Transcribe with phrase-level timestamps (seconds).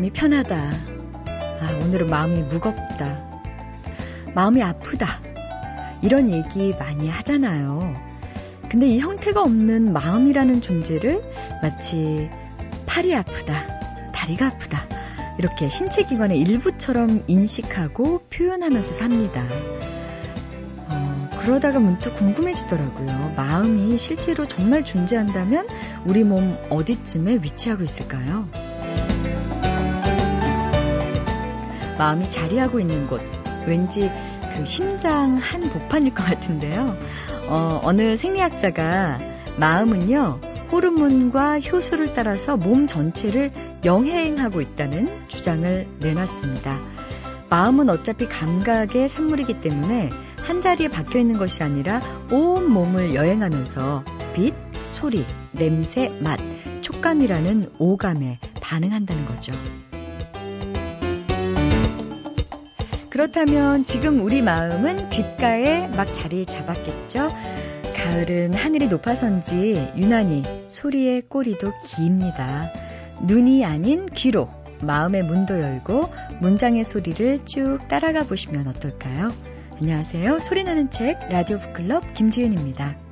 [0.00, 0.56] 마음이 편하다.
[0.56, 3.22] 아, 오늘은 마음이 무겁다.
[4.34, 5.06] 마음이 아프다.
[6.00, 7.94] 이런 얘기 많이 하잖아요.
[8.70, 11.22] 근데 이 형태가 없는 마음이라는 존재를
[11.60, 12.30] 마치
[12.86, 13.52] 팔이 아프다,
[14.14, 14.86] 다리가 아프다,
[15.38, 19.44] 이렇게 신체 기관의 일부처럼 인식하고 표현하면서 삽니다.
[20.88, 23.34] 어, 그러다가 문득 궁금해지더라고요.
[23.36, 25.66] 마음이 실제로 정말 존재한다면
[26.06, 28.48] 우리 몸 어디쯤에 위치하고 있을까요?
[32.00, 33.20] 마음이 자리하고 있는 곳,
[33.66, 34.10] 왠지
[34.54, 36.96] 그 심장 한 복판일 것 같은데요.
[37.46, 39.18] 어, 어느 생리학자가
[39.58, 40.40] 마음은요,
[40.72, 43.52] 호르몬과 효소를 따라서 몸 전체를
[43.84, 46.80] 영행하고 있다는 주장을 내놨습니다.
[47.50, 54.54] 마음은 어차피 감각의 산물이기 때문에 한 자리에 박혀 있는 것이 아니라 온 몸을 여행하면서 빛,
[54.84, 56.40] 소리, 냄새, 맛,
[56.80, 59.52] 촉감이라는 오감에 반응한다는 거죠.
[63.10, 67.30] 그렇다면 지금 우리 마음은 귓가에 막 자리 잡았겠죠?
[67.96, 72.72] 가을은 하늘이 높아선지 유난히 소리의 꼬리도 깁니다.
[73.22, 74.48] 눈이 아닌 귀로
[74.80, 76.08] 마음의 문도 열고
[76.40, 79.28] 문장의 소리를 쭉 따라가 보시면 어떨까요?
[79.80, 80.38] 안녕하세요.
[80.38, 83.09] 소리나는 책 라디오 북클럽 김지은입니다.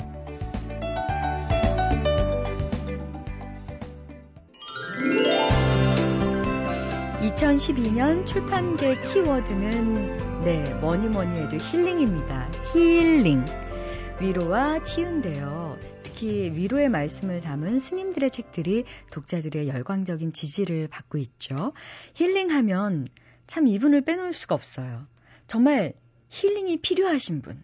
[7.39, 12.51] 2012년 출판계 키워드는 네, 뭐니 뭐니 해도 힐링입니다.
[12.73, 13.45] 힐링.
[14.21, 15.79] 위로와 치유인데요.
[16.03, 21.75] 특히 위로의 말씀을 담은 스님들의 책들이 독자들의 열광적인 지지를 받고 있죠.
[22.15, 23.07] 힐링하면
[23.47, 25.07] 참 이분을 빼놓을 수가 없어요.
[25.47, 25.93] 정말
[26.31, 27.63] 힐링이 필요하신 분.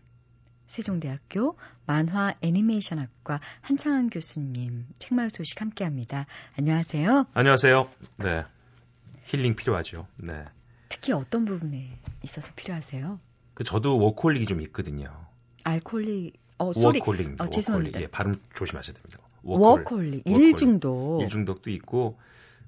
[0.69, 6.27] 세종대학교 만화 애니메이션학과 한창완 교수님 책마을 소식 함께합니다.
[6.56, 7.27] 안녕하세요.
[7.35, 7.91] 안녕하세요.
[8.18, 8.45] 네.
[9.24, 10.07] 힐링 필요하죠.
[10.17, 10.45] 네.
[10.89, 13.18] 특히 어떤 부분에 있어서 필요하세요?
[13.55, 15.11] 그 저도 워콜릭이 좀 있거든요.
[15.64, 17.40] alcoholic 어 소리 워콜릭.
[17.40, 18.01] 어, 죄송합니다.
[18.01, 19.18] 예, 발음 조심하셔야 됩니다.
[19.42, 21.23] 워콜릭, 일중독.
[21.23, 22.18] 일중독도 있고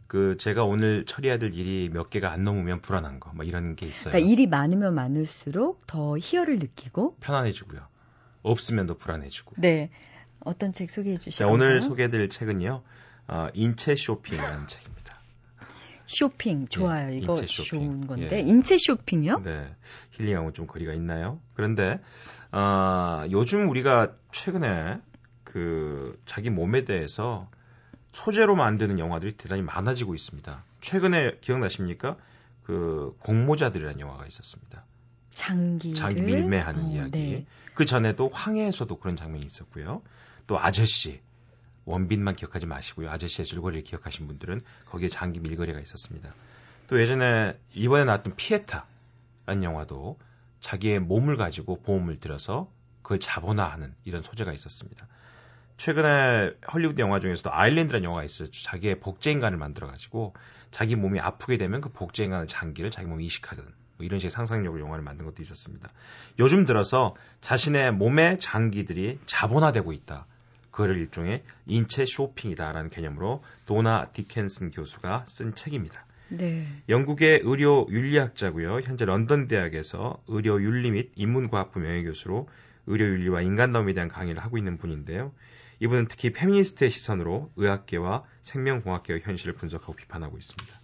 [0.06, 3.86] 그 제가 오늘 처리해야 될 일이 몇 개가 안 넘으면 불안한 거, 뭐 이런 게
[3.86, 4.12] 있어요.
[4.12, 7.80] 그러니까 일이 많으면 많을수록 더 희열을 느끼고 편안해지고요.
[8.42, 9.54] 없으면 더 불안해지고.
[9.58, 9.90] 네.
[10.40, 11.48] 어떤 책 소개해 주시죠?
[11.48, 12.82] 오늘 소개해드릴 책은요,
[13.26, 15.05] 어, 인체 쇼핑이라는 책입니다.
[16.06, 17.12] 쇼핑 예, 좋아요.
[17.12, 17.64] 예, 이거 쇼핑.
[17.64, 18.40] 좋은 건데 예.
[18.40, 19.42] 인체 쇼핑이요?
[19.44, 19.74] 네,
[20.12, 21.40] 힐링하고 좀 거리가 있나요?
[21.54, 22.00] 그런데
[22.52, 25.00] 어, 요즘 우리가 최근에
[25.44, 27.48] 그 자기 몸에 대해서
[28.12, 30.64] 소재로 만드는 영화들이 대단히 많아지고 있습니다.
[30.80, 32.16] 최근에 기억나십니까?
[32.62, 34.84] 그 공모자들이라는 영화가 있었습니다.
[35.30, 37.10] 장기 장기 밀매하는 어, 이야기.
[37.10, 37.46] 네.
[37.74, 40.02] 그 전에도 황해에서도 그런 장면이 있었고요.
[40.46, 41.20] 또 아저씨
[41.86, 43.10] 원빈만 기억하지 마시고요.
[43.10, 46.34] 아저씨의 줄거리를 기억하신 분들은 거기에 장기 밀거리가 있었습니다.
[46.88, 50.18] 또 예전에 이번에 나왔던 피에타라는 영화도
[50.60, 52.70] 자기의 몸을 가지고 보험을 들여서
[53.02, 55.06] 그걸 자본화하는 이런 소재가 있었습니다.
[55.76, 58.62] 최근에 헐리우드 영화 중에서도 아일랜드라는 영화가 있었죠.
[58.64, 60.34] 자기의 복제 인간을 만들어 가지고
[60.70, 64.82] 자기 몸이 아프게 되면 그 복제 인간의 장기를 자기 몸이 이식하든 뭐 이런 식의 상상력으로
[64.82, 65.88] 영화를 만든 것도 있었습니다.
[66.38, 70.26] 요즘 들어서 자신의 몸의 장기들이 자본화되고 있다.
[70.76, 76.04] 그거를 일종의 인체 쇼핑이다라는 개념으로 도나 디켄슨 교수가 쓴 책입니다.
[76.28, 76.66] 네.
[76.90, 78.80] 영국의 의료 윤리학자고요.
[78.84, 82.48] 현재 런던 대학에서 의료 윤리 및 인문과학부 명예교수로
[82.88, 85.32] 의료 윤리와 인간다움에 대한 강의를 하고 있는 분인데요.
[85.80, 90.78] 이분은 특히 페미니스트의 시선으로 의학계와 생명공학계의 현실을 분석하고 비판하고 있습니다.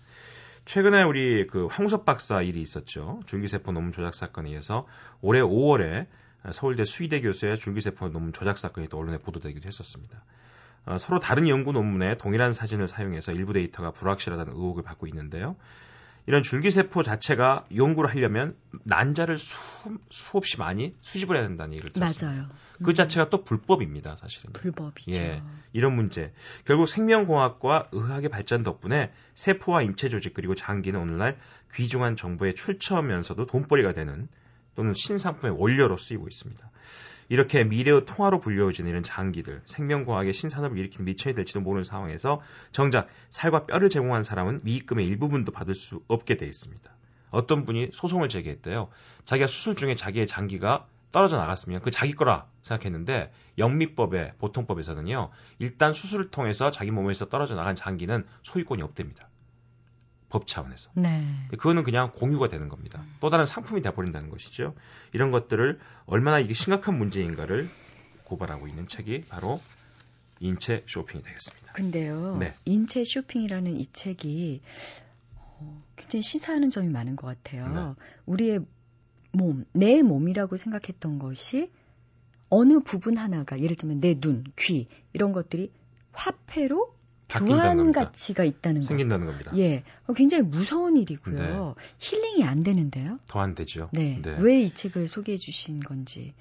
[0.64, 3.20] 최근에 우리 그 황우석 박사 일이 있었죠.
[3.26, 4.86] 줄기세포 논문 조작 사건에 의해서
[5.20, 6.06] 올해 5월에
[6.50, 10.24] 서울대 수의대 교수의 줄기세포 논문 조작 사건이 또 언론에 보도되기도 했었습니다.
[10.86, 15.56] 어, 서로 다른 연구 논문에 동일한 사진을 사용해서 일부 데이터가 불확실하다는 의혹을 받고 있는데요.
[16.26, 19.56] 이런 줄기세포 자체가 연구를 하려면 난자를 수,
[20.10, 22.26] 수없이 많이 수집을 해야 된다는 얘기를 들었습니다.
[22.26, 22.48] 맞아요.
[22.82, 22.94] 그 음.
[22.94, 24.52] 자체가 또 불법입니다, 사실은.
[24.52, 25.12] 불법이죠.
[25.12, 25.42] 예,
[25.72, 26.32] 이런 문제.
[26.64, 31.38] 결국 생명공학과 의학의 발전 덕분에 세포와 인체 조직 그리고 장기는 오늘날
[31.74, 34.28] 귀중한 정보의 출처면서도 돈벌이가 되는
[34.74, 36.70] 또는 신상품의 원료로 쓰이고 있습니다.
[37.28, 42.42] 이렇게 미래의 통화로 불려오지는 이런 장기들, 생명과학의 신산업을 일으키는 미천이 될지도 모르는 상황에서
[42.72, 46.90] 정작 살과 뼈를 제공한 사람은 위익금의 일부분도 받을 수 없게 돼 있습니다.
[47.30, 48.88] 어떤 분이 소송을 제기했대요.
[49.24, 55.30] 자기가 수술 중에 자기의 장기가 떨어져 나갔으면 그 자기 거라 생각했는데 영미법의 보통법에서는요.
[55.58, 59.28] 일단 수술을 통해서 자기 몸에서 떨어져 나간 장기는 소유권이 없답니다.
[60.32, 60.90] 법 차원에서.
[60.94, 61.22] 네.
[61.50, 63.04] 그거는 그냥 공유가 되는 겁니다.
[63.20, 64.74] 또 다른 상품이 돼버린다는 것이죠.
[65.12, 67.68] 이런 것들을 얼마나 이게 심각한 문제인가를
[68.24, 69.60] 고발하고 있는 책이 바로
[70.40, 71.74] 인체 쇼핑이 되겠습니다.
[71.74, 72.38] 근데요.
[72.38, 72.54] 네.
[72.64, 74.62] 인체 쇼핑이라는 이 책이
[75.96, 77.68] 굉장히 시사하는 점이 많은 것 같아요.
[77.68, 78.02] 네.
[78.24, 78.60] 우리의
[79.32, 81.70] 몸, 내 몸이라고 생각했던 것이
[82.48, 85.70] 어느 부분 하나가 예를 들면 내 눈, 귀 이런 것들이
[86.12, 86.94] 화폐로
[87.38, 89.32] 교환 가치가 있다는 생긴다는 거.
[89.32, 89.52] 겁니다.
[89.56, 91.36] 예, 어, 굉장히 무서운 일이고요.
[91.76, 91.84] 네.
[91.98, 93.18] 힐링이 안 되는데요.
[93.26, 93.88] 더 안 되죠.
[93.92, 94.20] 네.
[94.22, 94.36] 네.
[94.38, 96.34] 왜 이 책을 소개해 주신 건지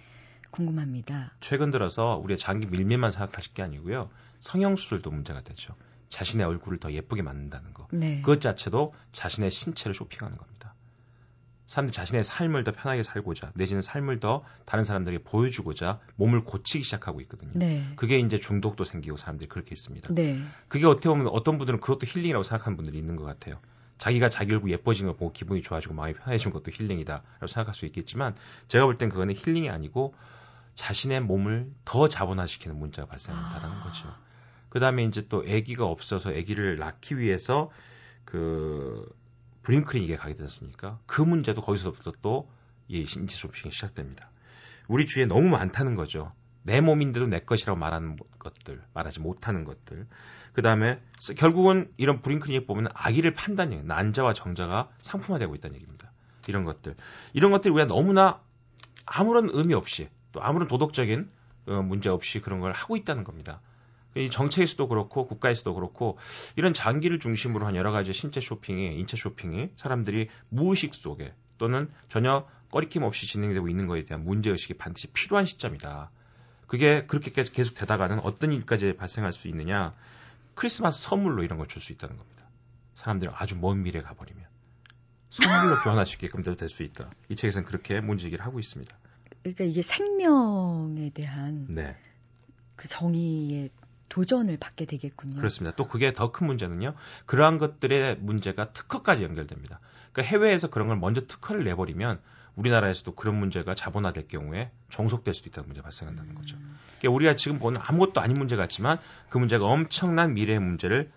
[0.52, 1.34] 궁금합니다.
[1.40, 4.10] 최근 들어서 우리의 장기 밀매만 생각하실 게 아니고요.
[4.40, 5.74] 성형 수술도 문제가 되죠.
[6.10, 7.88] 자신의 얼굴을 더 예쁘게 만든다는 거.
[7.92, 8.20] 네.
[8.22, 10.61] 그것 자체도 자신의 신체를 쇼핑하는 겁니다.
[11.72, 17.22] 사람들이 자신의 삶을 더 편하게 살고자 내지는 삶을 더 다른 사람들에게 보여주고자 몸을 고치기 시작하고
[17.22, 17.52] 있거든요.
[17.54, 17.82] 네.
[17.96, 20.14] 그게 이제 중독도 생기고 사람들이 그렇게 있습니다.
[20.14, 20.44] 네.
[20.68, 23.56] 그게 어떻게 보면 어떤 분들은 그것도 힐링이라고 생각하는 분들이 있는 것 같아요.
[24.00, 28.36] 자기가 자기 얼굴 예뻐진 걸 보고 기분이 좋아지고 마음이 편해진 것도 힐링이다라고 생각할 수 있겠지만
[28.68, 30.14] 제가 볼 땐 그거는 힐링이 아니고
[30.76, 33.84] 자신의 몸을 더 자본화시키는 문제가 발생한다는 아.
[33.86, 34.14] 거죠.
[34.68, 37.72] 그 다음에 이제 또 아기가 없어서 아기를 낳기 위해서
[38.26, 39.08] 그
[39.64, 41.00] 클리닉에 가게 되었습니까?
[41.06, 44.30] 그 문제도 거기서부터 또이 인지 쇼핑이 시작됩니다.
[44.88, 46.34] 우리 주위에 너무 많다는 거죠.
[46.64, 50.08] 내 몸인데도 내 것이라고 말하는 것들, 말하지 못하는 것들.
[50.54, 51.02] 그 다음에
[51.38, 53.88] 결국은 이런 클리닉 보면 아기를 판다는 얘기예요.
[53.88, 56.12] 난자와 정자가 상품화되고 있다는 얘기입니다.
[56.48, 56.96] 이런 것들.
[57.34, 58.42] 이런 것들이 우리가 너무나
[59.06, 61.30] 아무런 의미 없이 또 아무런 도덕적인
[61.68, 63.62] 어, 문제 없이 그런 걸 하고 있다는 겁니다.
[64.16, 66.18] 이 정책에서도 그렇고 국가에서도 그렇고
[66.56, 72.46] 이런 장기를 중심으로 한 여러 가지 신체 쇼핑이 인체 쇼핑이 사람들이 무의식 속에 또는 전혀
[72.72, 76.12] 꺼리낌 없이 진행되고 있는 것에 대한 문제 의식이 반드시 필요한 시점이다.
[76.68, 79.94] 그게 그렇게 계속 되다가는 어떤 일까지 발생할 수 있느냐.
[80.56, 82.46] 크리스마스 선물로 이런 걸 줄 수 있다는 겁니다.
[82.96, 84.46] 사람들이 아주 먼 미래에 가버리면.
[85.30, 87.10] 선물로 교환할 수 있게끔 될 수 있다.
[87.30, 88.98] 이 책에서는 그렇게 문제제기를 하고 있습니다.
[89.44, 91.98] 그러니까 이게 생명에 대한 네.
[92.76, 93.70] 그 정의의
[94.12, 95.38] 도전을 받게 되겠군요.
[95.38, 95.76] 그렇습니다.
[95.76, 96.94] 또 그게 더 큰 문제는요.
[97.26, 99.80] 그러한 것들의 문제가 특허까지 연결됩니다.
[100.12, 102.20] 그러니까 해외에서 그런 걸 먼저 특허를 내버리면
[102.56, 106.58] 우리나라에서도 그런 문제가 자본화될 경우에 종속될 수도 있다는 문제가 발생한다는 거죠.
[106.58, 106.78] 음.
[107.00, 109.00] 그러니까 우리가 지금 보는 아무것도 아닌 문제 같지만
[109.30, 111.10] 그 문제가 엄청난 미래의 문제를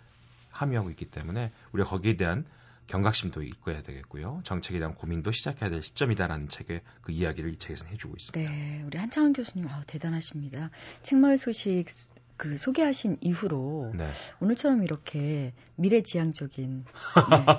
[0.52, 2.44] 함유하고 있기 때문에 우리가 거기에 대한
[2.86, 4.42] 경각심도 있고 해야 되겠고요.
[4.44, 8.52] 정책에 대한 고민도 시작해야 될 시점이다라는 책의 그 이야기를 이 책에서는 해주고 있습니다.
[8.52, 10.70] 네, 우리 한창원 교수님 아, 대단하십니다.
[11.02, 11.86] 책마을 소식
[12.36, 14.10] 그 소개하신 이후로 네.
[14.40, 16.84] 오늘처럼 이렇게 미래지향적인
[17.30, 17.52] 네,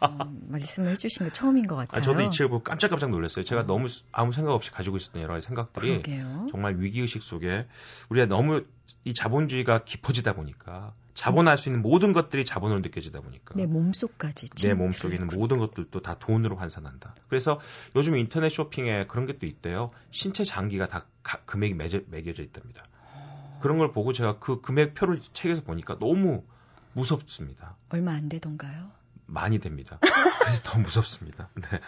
[0.00, 1.98] 어, 말씀을 해주신 게 처음인 것 같아요.
[1.98, 3.44] 아, 저도 이 책을 보고 깜짝깜짝 놀랐어요.
[3.44, 3.66] 제가 어.
[3.66, 6.48] 너무 아무 생각 없이 가지고 있었던 여러 가지 생각들이 그러게요.
[6.50, 7.66] 정말 위기의식 속에
[8.08, 8.64] 우리가 너무
[9.04, 14.74] 이 자본주의가 깊어지다 보니까 자본할 수 있는 모든 것들이 자본으로 느껴지다 보니까 내 몸속까지 내
[14.74, 17.14] 몸속에 있는 모든 것들도 다 돈으로 환산한다.
[17.28, 17.60] 그래서
[17.94, 19.92] 요즘 인터넷 쇼핑에 그런 것도 있대요.
[20.10, 21.06] 신체 장기가 다
[21.46, 22.82] 금액이 매겨, 매겨져 있답니다.
[23.60, 26.44] 그런 걸 보고 제가 그 금액표를 책에서 보니까 너무
[26.92, 27.76] 무섭습니다.
[27.90, 28.90] 얼마 안 되던가요?
[29.26, 29.98] 많이 됩니다.
[30.40, 31.48] 그래서 더 무섭습니다.
[31.60, 31.80] 네.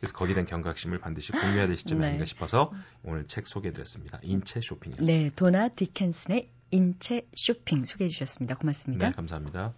[0.00, 2.08] 그래서 거기에 대한 경각심을 반드시 공유해야 될 시점이 네.
[2.08, 2.72] 아닌가 싶어서
[3.04, 4.18] 오늘 책 소개해드렸습니다.
[4.22, 5.12] 인체 쇼핑이었습니다.
[5.12, 8.56] 네, 도나 디켄슨의 인체 쇼핑 소개해 주셨습니다.
[8.56, 9.10] 고맙습니다.
[9.10, 9.74] 네, 감사합니다.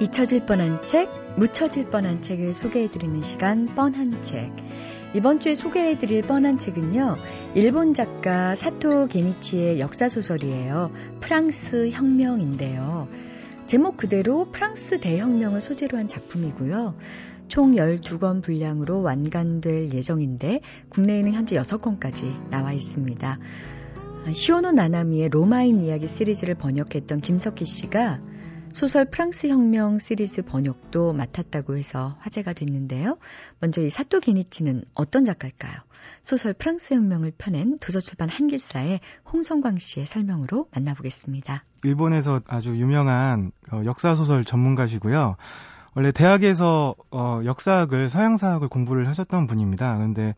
[0.00, 4.50] 잊혀질 뻔한 책, 묻혀질 뻔한 책을 소개해 드리는 시간, 뻔한 책.
[5.12, 7.16] 이번 주에 소개해드릴 뻔한 책은요,
[7.56, 10.92] 일본 작가 사토 게니치의 역사소설이에요.
[11.18, 13.08] 프랑스 혁명인데요.
[13.66, 16.94] 제목 그대로 프랑스 대혁명을 소재로 한 작품이고요.
[17.48, 23.38] 총 12권 분량으로 완간될 예정인데, 국내에는 현재 6권까지 나와 있습니다.
[24.30, 28.20] 시오노 나나미의 로마인 이야기 시리즈를 번역했던 김석희 씨가
[28.72, 33.18] 소설 프랑스 혁명 시리즈 번역도 맡았다고 해서 화제가 됐는데요.
[33.58, 35.72] 먼저 이 사토 게니치는 어떤 작가일까요?
[36.22, 39.00] 소설 프랑스 혁명을 펴낸 도서출판 한길사의
[39.32, 41.64] 홍성광 씨의 설명으로 만나보겠습니다.
[41.84, 45.36] 일본에서 아주 유명한 어, 역사소설 전문가시고요.
[45.94, 49.96] 원래 대학에서 어, 역사학을 서양사학을 공부를 하셨던 분입니다.
[49.96, 50.34] 그런데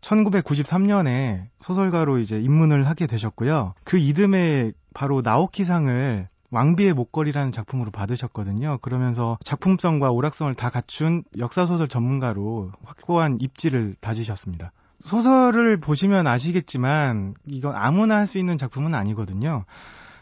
[0.00, 3.74] 1993년에 소설가로 이제 입문을 하게 되셨고요.
[3.84, 8.78] 그 이듬해 바로 나오키상을 왕비의 목걸이라는 작품으로 받으셨거든요.
[8.78, 14.72] 그러면서 작품성과 오락성을 다 갖춘 역사소설 전문가로 확고한 입지를 다지셨습니다.
[14.98, 19.64] 소설을 보시면 아시겠지만 이건 아무나 할 수 있는 작품은 아니거든요.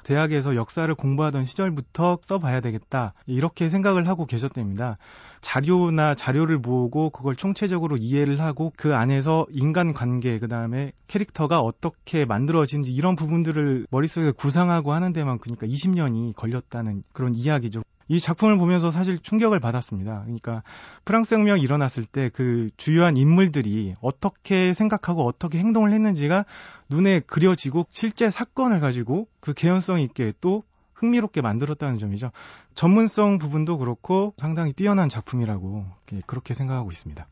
[0.06, 3.12] 대학에서 역사를 공부하던 시절부터 써봐야 되겠다.
[3.26, 4.98] 이렇게 생각을 하고 계셨답니다.
[5.40, 12.24] 자료나 자료를 보고 그걸 총체적으로 이해를 하고 그 안에서 인간 관계, 그 다음에 캐릭터가 어떻게
[12.24, 17.82] 만들어진지 이런 부분들을 머릿속에 구상하고 하는 데만 그러니까 20년이 걸렸다는 그런 이야기죠.
[18.08, 20.22] 이 작품을 보면서 사실 충격을 받았습니다.
[20.22, 20.62] 그러니까
[21.04, 26.44] 프랑스 혁명이 일어났을 때 그 주요한 인물들이 어떻게 생각하고 어떻게 행동을 했는지가
[26.90, 32.30] 눈에 그려지고 실제 사건을 가지고 그 개연성 있게 또 흥미롭게 만들었다는 점이죠.
[32.74, 35.86] 전문성 부분도 그렇고 상당히 뛰어난 작품이라고
[36.26, 37.26] 그렇게 생각하고 있습니다.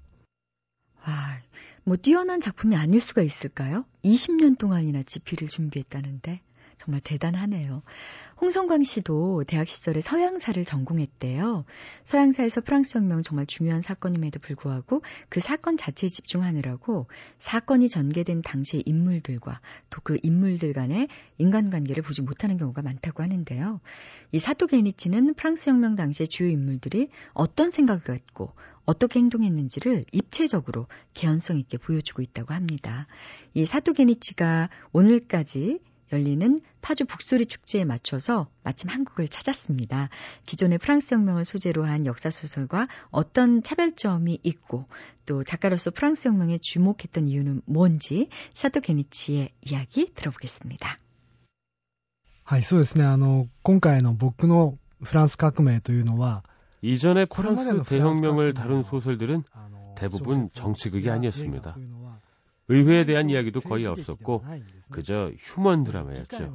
[1.05, 1.39] 아,
[1.85, 3.85] 뭐 뛰어난 작품이 아닐 수가 있을까요?
[4.05, 6.41] 20년 동안이나 지필을 준비했다는데
[6.85, 7.83] 정말 대단하네요.
[8.41, 11.65] 홍성광 씨도 대학 시절에 서양사를 전공했대요.
[12.05, 17.07] 서양사에서 프랑스 혁명 정말 중요한 사건임에도 불구하고 그 사건 자체에 집중하느라고
[17.39, 19.61] 사건이 전개된 당시의 인물들과
[19.91, 23.81] 또 그 인물들 간의 인간관계를 보지 못하는 경우가 많다고 하는데요.
[24.33, 28.53] 이 사토 게니치는 프랑스 혁명 당시의 주요 인물들이 어떤 생각을 갖고
[28.85, 33.07] 어떻게 행동했는지를 입체적으로 개연성 있게 보여주고 있다고 합니다.
[33.55, 35.81] 이 사토 게니치가 오늘까지
[36.14, 40.10] 열리는 파주 북소리 축제에 맞춰서 마침 한국을 찾았습니다.
[40.46, 44.86] 기존의 프랑스 혁명을 소재로 한 역사 소설과 어떤 차별점이 있고
[45.26, 50.98] 또 작가로서 프랑스 혁명에 주목했던 이유는 뭔지 사토 게니치의 이야기 들어보겠습니다.
[52.44, 53.06] はい、そうですね。
[53.06, 56.42] あの、今回の僕のフランス革命というのは
[56.82, 59.44] 이전의 프랑스 대혁명을 다룬 소설들은
[59.96, 61.76] 대부분 정치극이 아니었습니다.
[62.69, 64.45] 의회에 대한 이야기도 거의 없었고
[64.91, 66.55] 그저 휴먼 드라마였죠.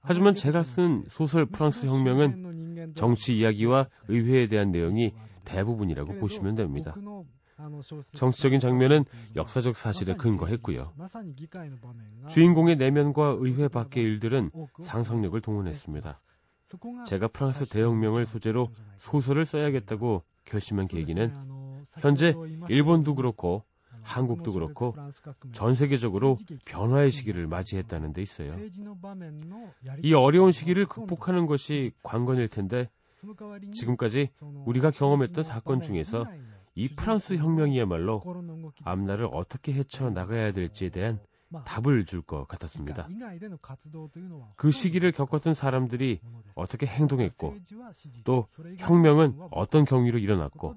[0.00, 5.12] 하지만 제가 쓴 소설 프랑스 혁명은 정치 이야기와 의회에 대한 내용이
[5.44, 6.94] 대부분이라고 보시면 됩니다.
[8.14, 9.04] 정치적인 장면은
[9.36, 10.92] 역사적 사실에 근거했고요.
[12.28, 14.50] 주인공의 내면과 의회 밖의 일들은
[14.80, 16.20] 상상력을 동원했습니다.
[17.06, 18.66] 제가 프랑스 대혁명을 소재로
[18.96, 21.32] 소설을 써야겠다고 결심한 계기는
[22.00, 22.34] 현재
[22.68, 23.64] 일본도 그렇고
[24.04, 24.94] 한국도 그렇고
[25.52, 28.54] 전 세계적으로 변화의 시기를 맞이했다는 데 있어요.
[30.02, 32.88] 이 어려운 시기를 극복하는 것이 관건일 텐데
[33.72, 34.30] 지금까지
[34.66, 36.26] 우리가 경험했던 사건 중에서
[36.74, 38.22] 이 프랑스 혁명이야말로
[38.84, 41.18] 앞날을 어떻게 헤쳐 나가야 될지에 대한
[41.64, 43.08] 답을 줄 것 같았습니다.
[44.56, 46.20] 그 시기를 겪었던 사람들이
[46.54, 47.54] 어떻게 행동했고
[48.24, 48.46] 또
[48.78, 50.74] 혁명은 어떤 경위로 일어났고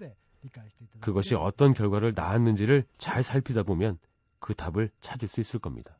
[1.00, 3.98] 그것이 어떤 결과를 낳았는지를 잘 살피다 보면
[4.40, 5.98] 그 답을 찾을 수 있을 겁니다.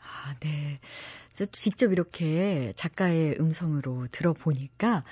[0.00, 0.80] 아, 네.
[1.28, 5.04] 저 직접 이렇게 작가의 음성으로 들어보니까,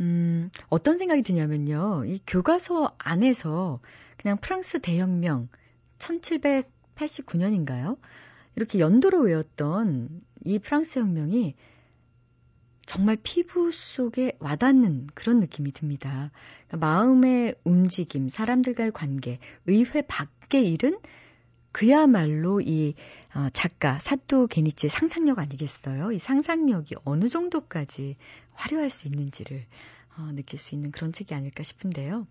[0.00, 2.04] 음, 어떤 생각이 드냐면요.
[2.06, 3.80] 이 교과서 안에서
[4.16, 5.48] 그냥 프랑스 대혁명
[5.98, 7.98] 1789년인가요?
[8.56, 11.54] 이렇게 연도로 외웠던 이 프랑스 혁명이
[12.90, 16.32] 정말 피부 속에 와닿는 그런 느낌이 듭니다.
[16.66, 20.98] 그러니까 마음의 움직임, 사람들과의 관계, 의회 밖의 일은
[21.70, 22.94] 그야말로 이
[23.32, 26.10] 어, 작가 사토 게니치의 상상력 아니겠어요?
[26.10, 28.16] 이 상상력이 어느 정도까지
[28.54, 29.66] 화려할 수 있는지를
[30.18, 32.26] 어, 느낄 수 있는 그런 책이 아닐까 싶은데요.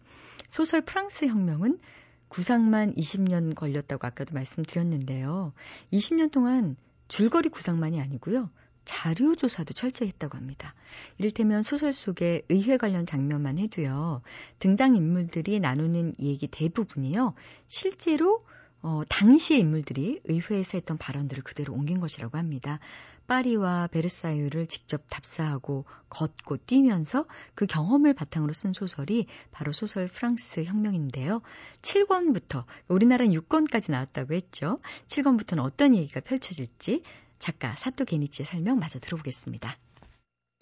[0.49, 1.79] 소설 프랑스 혁명은
[2.27, 5.53] 구상만 20년 걸렸다고 아까도 말씀드렸는데요.
[5.93, 6.75] 20년 동안
[7.07, 8.49] 줄거리 구상만이 아니고요.
[8.89, 10.73] 자료 조사도 철저히 했다고 합니다.
[11.19, 14.23] 이를테면 소설 속의 의회 관련 장면만 해도요.
[14.57, 17.35] 등장 인물들이 나누는 얘기 대부분이요.
[17.67, 18.39] 실제로
[18.81, 22.79] 어, 당시의 인물들이 의회에서 했던 발언들을 그대로 옮긴 것이라고 합니다.
[23.27, 31.43] 파리와 베르사유를 직접 답사하고 걷고 뛰면서 그 경험을 바탕으로 쓴 소설이 바로 소설 프랑스 혁명인데요.
[31.83, 34.79] 7권부터 우리나라는 6권까지 나왔다고 했죠.
[35.05, 37.03] 7권부터는 어떤 얘기가 펼쳐질지
[37.38, 39.76] 작가 사토 게니치의 설명 마저 들어보겠습니다.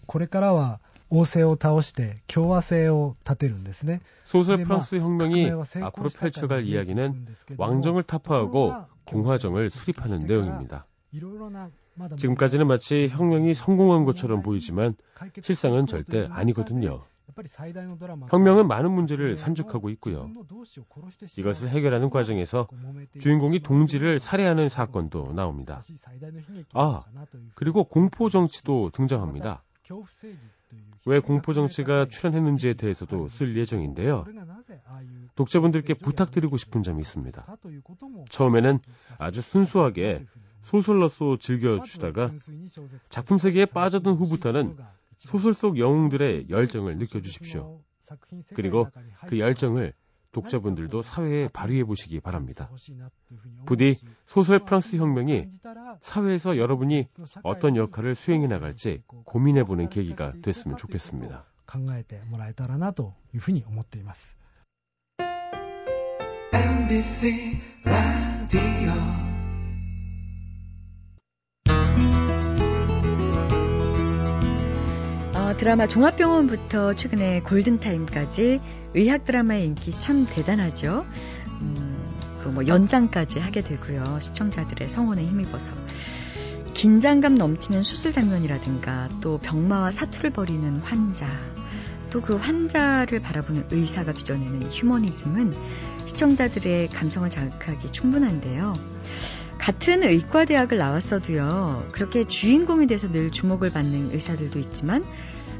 [0.05, 0.79] これからは
[1.09, 4.01] 王政を倒して共和制を立てるんですね.
[4.25, 8.73] 소설 프랑스 혁명이 앞으로 펼쳐갈 이야기는 왕정을 타파하고
[9.05, 10.85] 공화정을 수립하는 내용입니다.
[12.17, 14.95] 지금까지는 마치 혁명이 성공한 것처럼 보이지만
[15.41, 17.05] 실상은 절대 아니거든요.
[18.30, 20.30] 혁명은 많은 문제를 산적하고 있고요.
[21.36, 22.68] 이것을 해결하는 과정에서
[23.20, 25.80] 주인공이 동지를 살해하는 사건도 나옵니다.
[26.74, 27.02] 아,
[27.54, 29.62] 그리고 공포 정치도 등장합니다.
[31.06, 34.24] 왜 공포 정치가 출연했는지에 대해서도 쓸 예정인데요.
[35.34, 37.56] 독자분들께 부탁드리고 싶은 점이 있습니다.
[38.28, 38.78] 처음에는
[39.18, 40.26] 아주 순수하게
[40.60, 42.32] 소설로서 즐겨주다가
[43.08, 44.76] 작품 세계에 빠져든 후부터는
[45.18, 47.82] 소설 속 영웅들의 열정을 느껴주십시오.
[48.54, 48.88] 그리고
[49.26, 49.92] 그 열정을
[50.32, 52.70] 독자분들도 사회에 발휘해 보시기 바랍니다.
[53.66, 53.96] 부디
[54.26, 55.48] 소설 프랑스 혁명이
[56.00, 57.06] 사회에서 여러분이
[57.42, 61.44] 어떤 역할을 수행해 나갈지 고민해 보는 계기가 됐으면 좋겠습니다.
[66.52, 69.07] MBC 라디오
[75.58, 78.60] 드라마 종합병원부터 최근에 골든타임까지
[78.94, 81.04] 의학 드라마의 인기 참 대단하죠.
[81.60, 81.98] 음,
[82.42, 84.20] 그 뭐 연장까지 하게 되고요.
[84.20, 85.72] 시청자들의 성원에 힘입어서.
[86.74, 91.26] 긴장감 넘치는 수술 장면이라든가 또 병마와 사투를 벌이는 환자
[92.10, 95.54] 또 그 환자를 바라보는 의사가 빚어내는 휴머니즘은
[96.06, 98.74] 시청자들의 감성을 자극하기 충분한데요.
[99.58, 105.04] 같은 의과대학을 나왔어도요, 그렇게 주인공이 돼서 늘 주목을 받는 의사들도 있지만,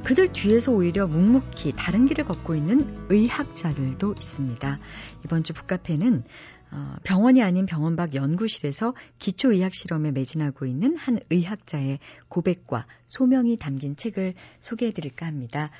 [0.09, 4.79] 그들 뒤에서 오히려 묵묵히 다른 길을 걷고 있는 의학자들도 있습니다.
[5.27, 6.25] 이번 주 북카페는
[6.71, 11.99] 어, 병원이 아닌 병원 밖 연구실에서 기초의학 실험에 매진하고 있는 한 의학자의
[12.29, 15.71] 고백과 소명이 담긴 책을 소개해 드릴까 합니다.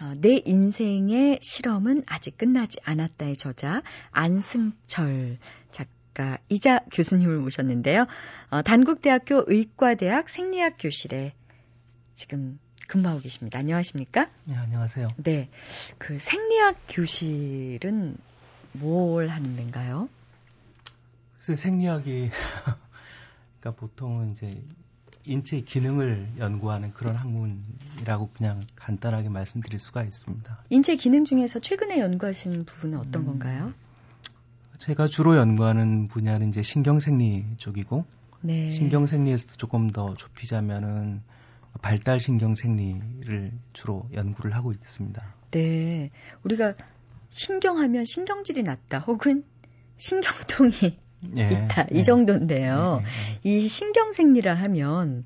[0.00, 5.38] 어, 내 인생의 실험은 아직 끝나지 않았다의 저자 안승철
[5.70, 8.08] 작가이자 교수님을 모셨는데요.
[8.50, 11.34] 어, 단국대학교 의과대학 생리학 교실에
[12.16, 13.58] 지금 근무하고 계십니다.
[13.58, 14.28] 안녕하십니까?
[14.44, 15.08] 네, 안녕하세요.
[15.18, 15.48] 네.
[15.98, 18.16] 그 생리학 교실은
[18.72, 20.08] 뭘 하는 데인가요?
[21.38, 22.30] 글쎄 생리학이
[23.60, 24.62] 그러니까 보통은 이제
[25.24, 30.64] 인체 기능을 연구하는 그런 학문이라고 그냥 간단하게 말씀드릴 수가 있습니다.
[30.70, 33.74] 인체 기능 중에서 최근에 연구하신 부분은 어떤 음, 건가요?
[34.78, 38.04] 제가 주로 연구하는 분야는 이제 신경생리 쪽이고
[38.42, 38.70] 네.
[38.70, 41.22] 신경생리에서도 조금 더 좁히자면은
[41.82, 45.34] 발달신경 생리를 주로 연구를 하고 있습니다.
[45.50, 46.10] 네.
[46.42, 46.74] 우리가
[47.30, 49.44] 신경하면 신경질이 났다 혹은
[49.96, 50.98] 신경통이
[51.36, 51.82] 예, 있다.
[51.90, 52.02] 이 예.
[52.02, 53.02] 정도인데요.
[53.02, 55.24] 예, 예, 이 신경 생리라 하면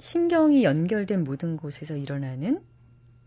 [0.00, 2.60] 신경이 연결된 모든 곳에서 일어나는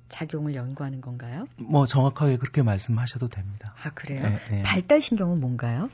[0.10, 1.48] 작용을 연구하는 건가요?
[1.58, 3.74] 뭐 정확하게 그렇게 말씀하셔도 됩니다.
[3.84, 4.38] 아 그래요?
[4.52, 5.90] 예, 발달 신경은 뭔가요?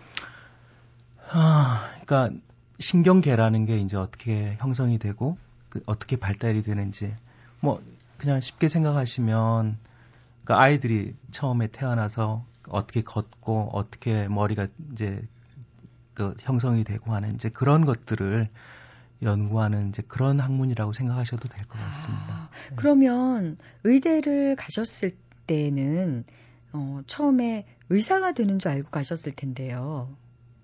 [1.29, 2.38] 아, 그러니까
[2.79, 5.38] 신경계라는 게 이제 어떻게 형성이 되고
[5.74, 7.15] 그 어떻게 발달이 되는지
[7.60, 7.82] 뭐
[8.20, 9.80] 그냥 쉽게 생각하시면
[10.44, 15.28] 그 아이들이 처음에 태어나서 어떻게 걷고 어떻게 머리가 이제
[16.13, 18.48] 그 형성이 되고 하는 이제 그런 것들을
[19.24, 22.34] 연구하는 이제 그런 학문이라고 생각하셔도 될 것 같습니다.
[22.36, 22.76] 아, 네.
[22.76, 25.17] 그러면 의대를 가셨을
[25.48, 26.24] 때는
[26.71, 30.15] 어, 처음에 의사가 되는 줄 알고 가셨을 텐데요.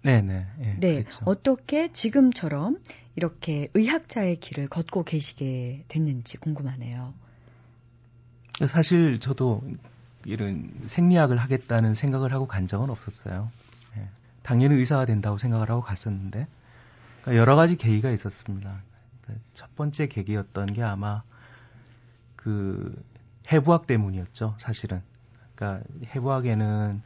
[0.01, 0.47] 네네.
[0.57, 1.03] 네, 네.
[1.03, 1.21] 그렇죠.
[1.25, 2.79] 어떻게 지금처럼
[3.15, 7.13] 이렇게 의학자의 길을 걷고 계시게 됐는지 궁금하네요.
[8.67, 9.61] 사실 저도
[10.25, 13.51] 이런 생리학을 하겠다는 생각을 하고 간 적은 없었어요.
[13.95, 14.07] 네.
[14.41, 16.47] 당연히 의사가 된다고 생각을 하고 갔었는데
[17.21, 18.81] 그러니까 여러 가지 계기가 있었습니다.
[19.21, 21.23] 그러니까 첫 번째 계기였던 게 아마
[22.35, 23.03] 그
[23.51, 24.55] 해부학 때문이었죠.
[24.59, 25.01] 사실은.
[25.55, 25.85] 그러니까
[26.15, 27.01] 해부학에는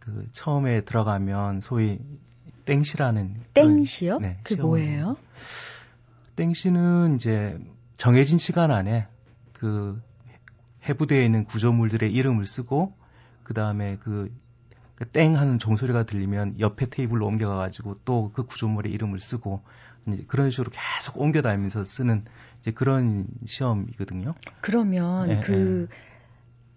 [0.00, 1.98] 그 처음에 들어가면 소위
[2.64, 4.18] 땡시라는 땡시요?
[4.18, 5.16] 네, 그 뭐예요?
[6.36, 7.58] 땡시는 이제
[7.96, 9.06] 정해진 시간 안에
[9.52, 10.00] 그
[10.88, 12.94] 해부되어 있는 구조물들의 이름을 쓰고
[13.42, 14.34] 그 다음에 그,
[15.12, 19.62] 땡 하는 종소리가 들리면 옆에 테이블로 옮겨가 가지고 또 그 구조물의 이름을 쓰고
[20.06, 22.24] 이제 그런 식으로 계속 옮겨 다니면서 쓰는
[22.60, 24.34] 이제 그런 시험이거든요.
[24.60, 25.96] 그러면 네, 그 네.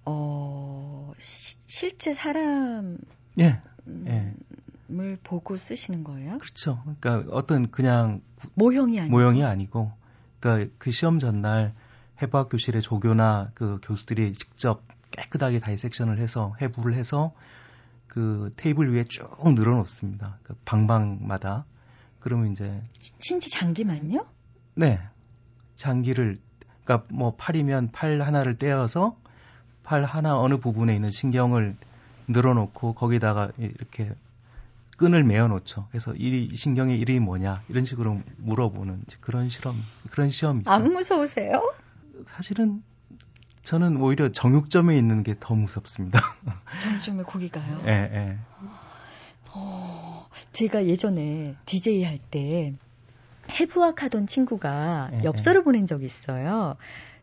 [0.05, 2.97] 어, 시, 실제 사람
[3.39, 3.61] 예.
[3.87, 4.35] 음,
[4.91, 6.37] 을 보고 쓰시는 거예요?
[6.37, 6.83] 그렇죠.
[7.01, 8.21] 그러니까 어떤 그냥
[8.53, 9.91] 모형이 아니고 모형이 아니고
[10.39, 11.73] 그러니까 그 시험 전날
[12.21, 17.33] 해부학 교실의 조교나 그 교수들이 직접 깨끗하게 다이섹션을 해서 해부를 해서
[18.07, 20.37] 그 테이블 위에 쭉 늘어놓습니다.
[20.43, 21.65] 그 방방마다
[22.19, 22.81] 그러면 이제
[23.19, 24.25] 신체 장기만요?
[24.75, 24.99] 네.
[25.75, 26.39] 장기를
[26.83, 29.17] 그러니까 뭐 팔이면 팔 하나를 떼어서
[29.83, 31.75] 팔 하나 어느 부분에 있는 신경을
[32.27, 34.11] 늘어놓고 거기다가 이렇게
[34.97, 35.87] 끈을 매어 놓죠.
[35.91, 40.73] 그래서 이 신경의 이름이 뭐냐 이런 식으로 물어보는 그런 실험 그런 시험이 있어요.
[40.75, 41.73] 안 무서우세요?
[42.27, 42.83] 사실은
[43.63, 46.19] 저는 오히려 정육점에 있는 게 더 무섭습니다.
[46.81, 47.81] 정육점에 거기가요?
[47.85, 48.37] 예, 예.
[49.53, 52.73] 어, 제가 예전에 DJ 할 때
[53.59, 55.63] 해부학 하던 친구가 예, 엽서를 예.
[55.63, 56.75] 보낸 적이 있어요.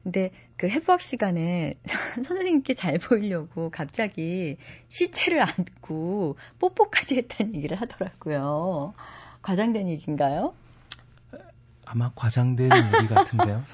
[0.03, 1.73] 근데 그 해부학 시간에
[2.23, 4.59] 선생님께 잘 보이려고 갑자기
[4.91, 8.93] 시체를 안고 뽀뽀까지 했다는 얘기를 하더라고요.
[9.41, 10.53] 과장된 얘기인가요?
[11.87, 13.65] 아마 과장된 얘기 같은데요.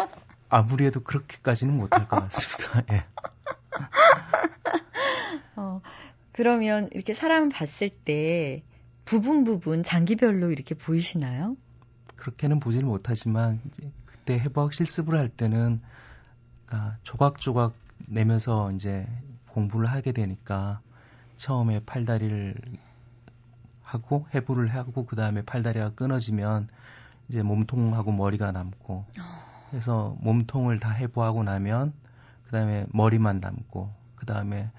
[0.49, 2.85] 아무리 해도 그렇게까지는 못할 것 같습니다.
[2.95, 3.03] 예.
[5.57, 5.81] 어,
[6.31, 8.63] 그러면 이렇게 사람을 봤을 때
[9.05, 11.57] 부분 부분 장기별로 이렇게 보이시나요?
[12.15, 13.61] 그렇게는 보지는 못하지만
[14.05, 15.81] 그때 해부학 실습을 할 때는
[16.67, 17.75] 그러니까 조각조각
[18.07, 19.07] 내면서 이제
[19.51, 20.81] 공부를 하게 되니까
[21.37, 22.55] 처음에 팔다리를
[23.83, 26.69] 하고 해부를 하고 그 다음에 팔다리가 끊어지면
[27.29, 29.05] 이제 몸통하고 머리가 남고
[29.71, 31.93] 그래서 몸통을 다 해부하고 나면
[32.47, 34.71] 그 다음에 머리만 남고 그 다음에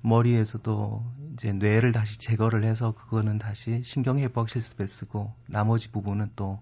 [0.00, 6.60] 머리에서도 이제 뇌를 다시 제거를 해서 그거는 다시 신경 해부학 실습에 쓰고 나머지 부분은 또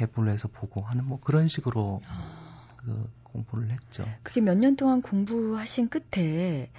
[0.00, 2.02] 해부를 해서 보고 하는 뭐 그런 식으로
[2.76, 4.04] 그 공부를 했죠.
[4.22, 6.70] 그게 몇 년 동안 공부하신 끝에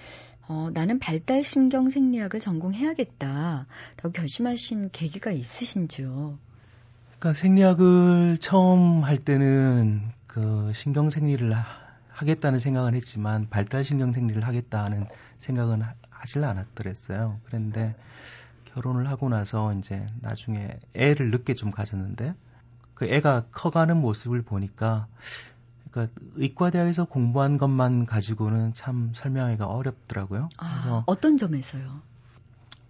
[0.48, 6.38] 어, 나는 발달신경 생리학을 전공해야겠다라고 결심하신 계기가 있으신지요?
[7.20, 11.52] 그러니까 생리학을 처음 할 때는 그 신경 생리를
[12.10, 15.08] 하겠다는 생각은 했지만 발달신경 생리를 하겠다는
[15.40, 17.40] 생각은 하질 않았더랬어요.
[17.46, 17.96] 그런데
[18.66, 22.34] 결혼을 하고 나서 이제 나중에 애를 늦게 좀 가졌는데
[22.94, 25.08] 그 애가 커가는 모습을 보니까
[25.96, 30.50] 그러니까 의과대학에서 공부한 것만 가지고는 참 설명하기가 어렵더라고요.
[30.58, 32.02] 아, 그래서 어떤 점에서요?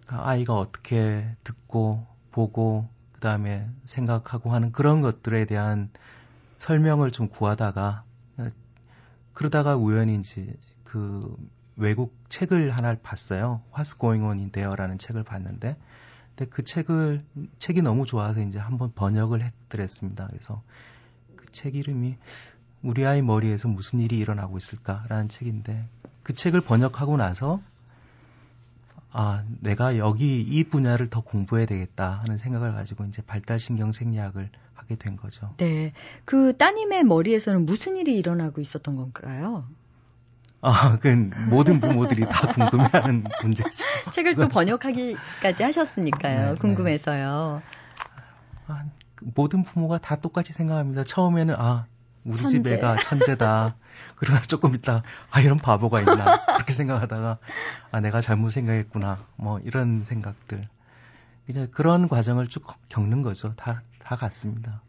[0.04, 5.88] 그러니까 아이가 어떻게 듣고 보고 그다음에 생각하고 하는 그런 것들에 대한
[6.58, 8.02] 설명을 좀 구하다가
[9.32, 11.36] 그러다가 우연인지 그
[11.76, 13.62] 외국 책을 하나를 봤어요.
[13.72, 15.76] What's Going On in There라는 책을 봤는데
[16.34, 17.24] 근데 그 책을
[17.60, 20.26] 책이 너무 좋아서 이제 한번 번역을 했더랬습니다.
[20.26, 20.62] 그래서
[21.36, 22.16] 그 책 이름이
[22.86, 25.88] 우리 아이 머리에서 무슨 일이 일어나고 있을까라는 책인데
[26.22, 27.60] 그 책을 번역하고 나서
[29.10, 34.94] 아, 내가 여기 이 분야를 더 공부해야 되겠다 하는 생각을 가지고 이제 발달신경 생리학을 하게
[34.94, 35.52] 된 거죠.
[35.56, 35.90] 네.
[36.24, 39.64] 그 따님의 머리에서는 무슨 일이 일어나고 있었던 건가요?
[40.60, 41.08] 아, 그
[41.50, 43.84] 모든 부모들이 다 궁금해하는 문제죠.
[44.12, 46.40] 책을 또 번역하기까지 하셨으니까요.
[46.40, 46.54] 네, 네.
[46.54, 47.62] 궁금해서요.
[47.64, 48.72] 네.
[48.72, 48.84] 아,
[49.34, 51.02] 모든 부모가 다 똑같이 생각합니다.
[51.02, 51.86] 처음에는 아
[52.26, 52.62] 우리 천재.
[52.62, 53.76] 집 애가 천재다.
[54.16, 56.44] 그러나 조금 있다, 아, 이런 바보가 있나.
[56.54, 57.38] 그렇게 생각하다가,
[57.90, 59.24] 아, 내가 잘못 생각했구나.
[59.36, 60.66] 뭐, 이런 생각들.
[61.48, 63.54] 이제 그런 과정을 쭉 겪는 거죠.
[63.56, 64.80] 다, 다 같습니다.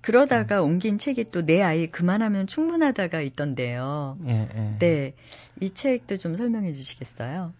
[0.00, 4.16] 그러다가 옮긴 책이 또 내 아이 그만하면 충분하다가 있던데요.
[4.26, 4.76] 예, 예.
[4.78, 5.14] 네.
[5.60, 7.52] 이 책도 좀 설명해 주시겠어요?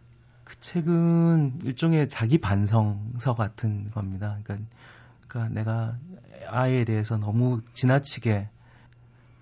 [0.44, 4.38] 그 책은 일종의 자기 반성서 같은 겁니다.
[4.42, 4.66] 그러니까,
[5.28, 5.96] 그러니까 내가
[6.48, 8.48] 아이에 대해서 너무 지나치게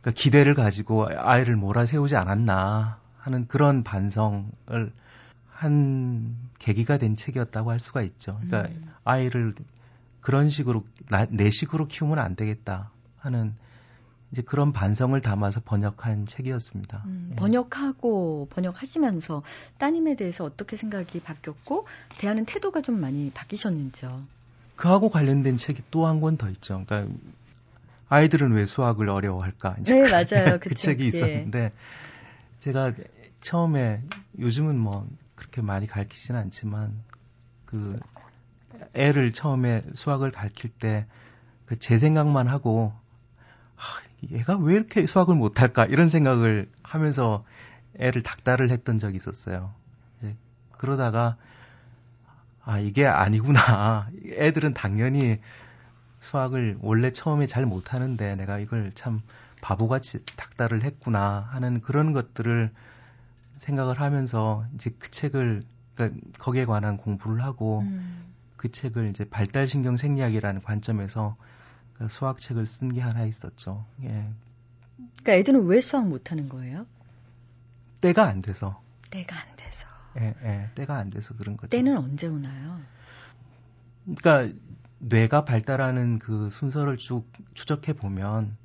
[0.01, 4.93] 그러니까 기대를 가지고 아이를 몰아세우지 않았나 하는 그런 반성을
[5.51, 8.39] 한 계기가 된 책이었다고 할 수가 있죠.
[8.43, 8.91] 그러니까 음.
[9.05, 9.55] 아이를
[10.21, 13.55] 그런 식으로 나, 내 식으로 키우면 안 되겠다 하는
[14.31, 17.03] 이제 그런 반성을 담아서 번역한 책이었습니다.
[17.07, 17.37] 음, 예.
[17.37, 19.43] 번역하고 번역하시면서
[19.79, 21.87] 따님에 대해서 어떻게 생각이 바뀌었고
[22.19, 24.23] 대하는 태도가 좀 많이 바뀌셨는지요?
[24.77, 26.83] 그하고 관련된 책이 또 한 권 더 있죠.
[26.87, 27.13] 그러니까
[28.09, 29.77] 아이들은 왜 수학을 어려워할까?
[29.85, 30.59] 네, 그, 맞아요.
[30.61, 31.09] 그, 그 책이 예.
[31.09, 31.73] 있었는데
[32.61, 32.93] 제가
[33.43, 34.03] 처음에
[34.39, 37.03] 요즘은 뭐 그렇게 많이 가르치지는 않지만
[37.67, 37.97] 그
[38.95, 41.07] 애를 처음에 수학을 가르칠 때
[41.69, 42.95] 그 제 생각만 하고
[43.77, 43.83] 아,
[44.31, 47.45] 얘가 왜 이렇게 수학을 못할까 이런 생각을 하면서
[47.99, 49.75] 애를 닥달을 했던 적이 있었어요.
[50.19, 50.35] 이제
[50.79, 51.37] 그러다가
[52.65, 54.09] 아 이게 아니구나.
[54.33, 55.41] 애들은 당연히
[56.21, 59.23] 수학을 원래 처음에 잘 못하는데 내가 이걸 참
[59.61, 62.71] 바보같이 닥달을 했구나 하는 그런 것들을
[63.59, 65.63] 생각을 하면서 이제 그 책을
[65.95, 68.33] 그러니까 거기에 관한 공부를 하고 음.
[68.57, 71.37] 그 책을 이제 발달신경 생리학이라는 관점에서
[71.95, 73.85] 그 수학 책을 쓴 게 하나 있었죠.
[74.05, 74.09] 예.
[74.97, 76.87] 그러니까 애들은 왜 수학 못하는 거예요?
[78.01, 78.81] 때가 안 돼서.
[79.11, 79.87] 때가 안 돼서.
[80.21, 81.71] 예, 예, 때가 안 돼서 그런 거죠.
[81.71, 82.81] 때는 언제 오나요?
[84.05, 84.57] 그러니까
[85.01, 88.57] 뇌가 발달하는 그 순서를 쭉 추적해 보면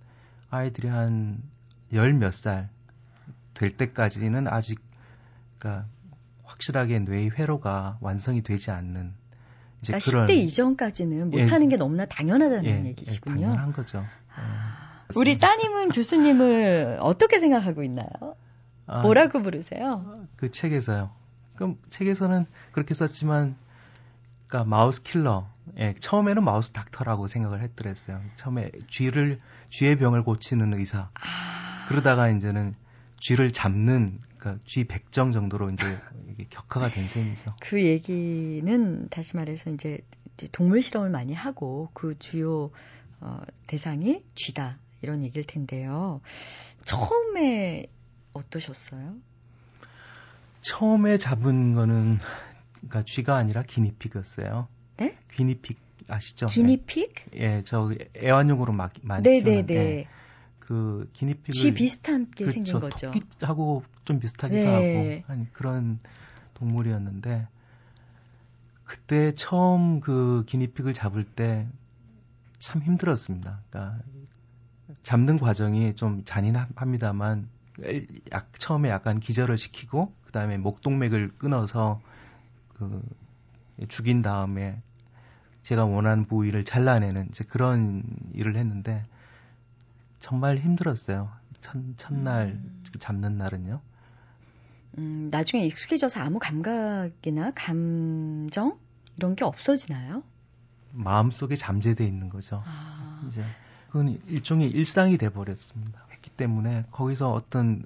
[0.49, 1.53] 아이들이 한
[1.93, 2.69] 열 몇 살
[3.53, 4.79] 될 때까지는 아직
[5.59, 5.85] 그러니까
[6.43, 9.13] 확실하게 뇌의 회로가 완성이 되지 않는
[9.81, 13.41] 이제 그러니까 그런 10대 이전까지는 못하는 예, 게 너무나 당연하다는 예, 얘기시군요.
[13.41, 14.03] 예, 당연한 거죠.
[14.35, 18.07] 아, 우리 따님은 교수님을 어떻게 생각하고 있나요?
[18.87, 20.25] 아, 뭐라고 부르세요?
[20.35, 21.11] 그 책에서요.
[21.55, 23.55] 그럼 책에서는 그렇게 썼지만
[24.53, 25.49] 그러니까 mouse killer.
[25.79, 28.21] 예, 처음에는 mouse doctor라고 생각을 했더랬어요.
[28.35, 29.39] 처음에 쥐를
[29.71, 31.09] 쥐의 병을 고치는 의사.
[31.15, 31.85] 아...
[31.87, 32.75] 그러다가 이제는
[33.19, 35.99] 쥐를 잡는 그러니까 쥐 백정 정도로 이제
[36.51, 37.55] 격하가 된 셈이죠.
[37.61, 40.01] 그 얘기는 다시 말해서 이제
[40.51, 42.69] 동물 실험을 많이 하고 그 주요
[43.21, 46.21] 어, 대상이 쥐다 이런 얘기일 텐데요.
[46.83, 47.87] 처음에
[48.33, 49.15] 어떠셨어요?
[50.61, 52.19] 처음에 잡은 거는
[52.87, 54.67] 그러니까 쥐가 아니라 기니피그였어요.
[54.97, 55.17] 네?
[55.35, 56.47] 기니픽 아시죠?
[56.47, 57.31] 기니픽?
[57.31, 57.39] 네.
[57.41, 59.63] 예, 저 애완용으로 막 많이 네네네.
[59.63, 60.07] 키우는 네.
[60.59, 63.11] 그 기니픽을 쥐 비슷하게 그렇죠, 생긴 거죠.
[63.11, 65.23] 토끼하고 좀 비슷하기도 네.
[65.23, 65.99] 하고 그런
[66.53, 67.47] 동물이었는데
[68.83, 71.67] 그때 처음 그 기니픽을 잡을 때
[72.63, 73.59] 참 힘들었습니다.
[73.69, 74.01] 그러니까
[75.03, 77.49] 잡는 과정이 좀 잔인합니다만
[78.31, 81.99] 약 처음에 약간 기절을 시키고 그다음에 목동맥을 끊어서
[82.89, 84.81] 그 죽인 다음에
[85.63, 89.03] 제가 원하는 부위를 잘라내는 이제 그런 일을 했는데
[90.19, 91.29] 정말 힘들었어요.
[91.61, 92.83] 첫, 첫날 음.
[92.99, 93.81] 잡는 날은요.
[94.97, 98.77] 음, 나중에 익숙해져서 아무 감각이나 감정
[99.17, 100.23] 이런 게 없어지나요?
[100.91, 102.61] 마음속에 잠재돼 있는 거죠.
[102.65, 103.23] 아.
[103.27, 103.43] 이제
[103.87, 106.05] 그건 일종의 일상이 돼 버렸습니다.
[106.11, 107.83] 했기 때문에 거기서 어떤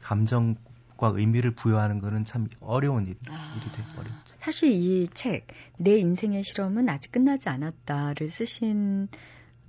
[0.00, 0.56] 감정
[1.00, 3.54] 과 의미를 부여하는 거는 참 어려운 일, 아.
[3.56, 4.34] 일이 돼 버렸죠.
[4.38, 5.46] 사실 이 책
[5.78, 9.08] 내 인생의 실험은 아직 끝나지 않았다를 쓰신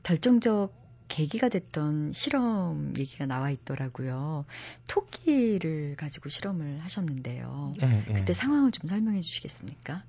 [0.03, 0.75] 결정적
[1.07, 4.43] 계기가 됐던 실험 얘기가 나와 있더라고요.
[4.89, 7.71] 토끼를 가지고 실험을 하셨는데요.
[7.79, 8.33] 네, 그때 네.
[8.33, 10.03] 상황을 좀 설명해 주시겠습니까?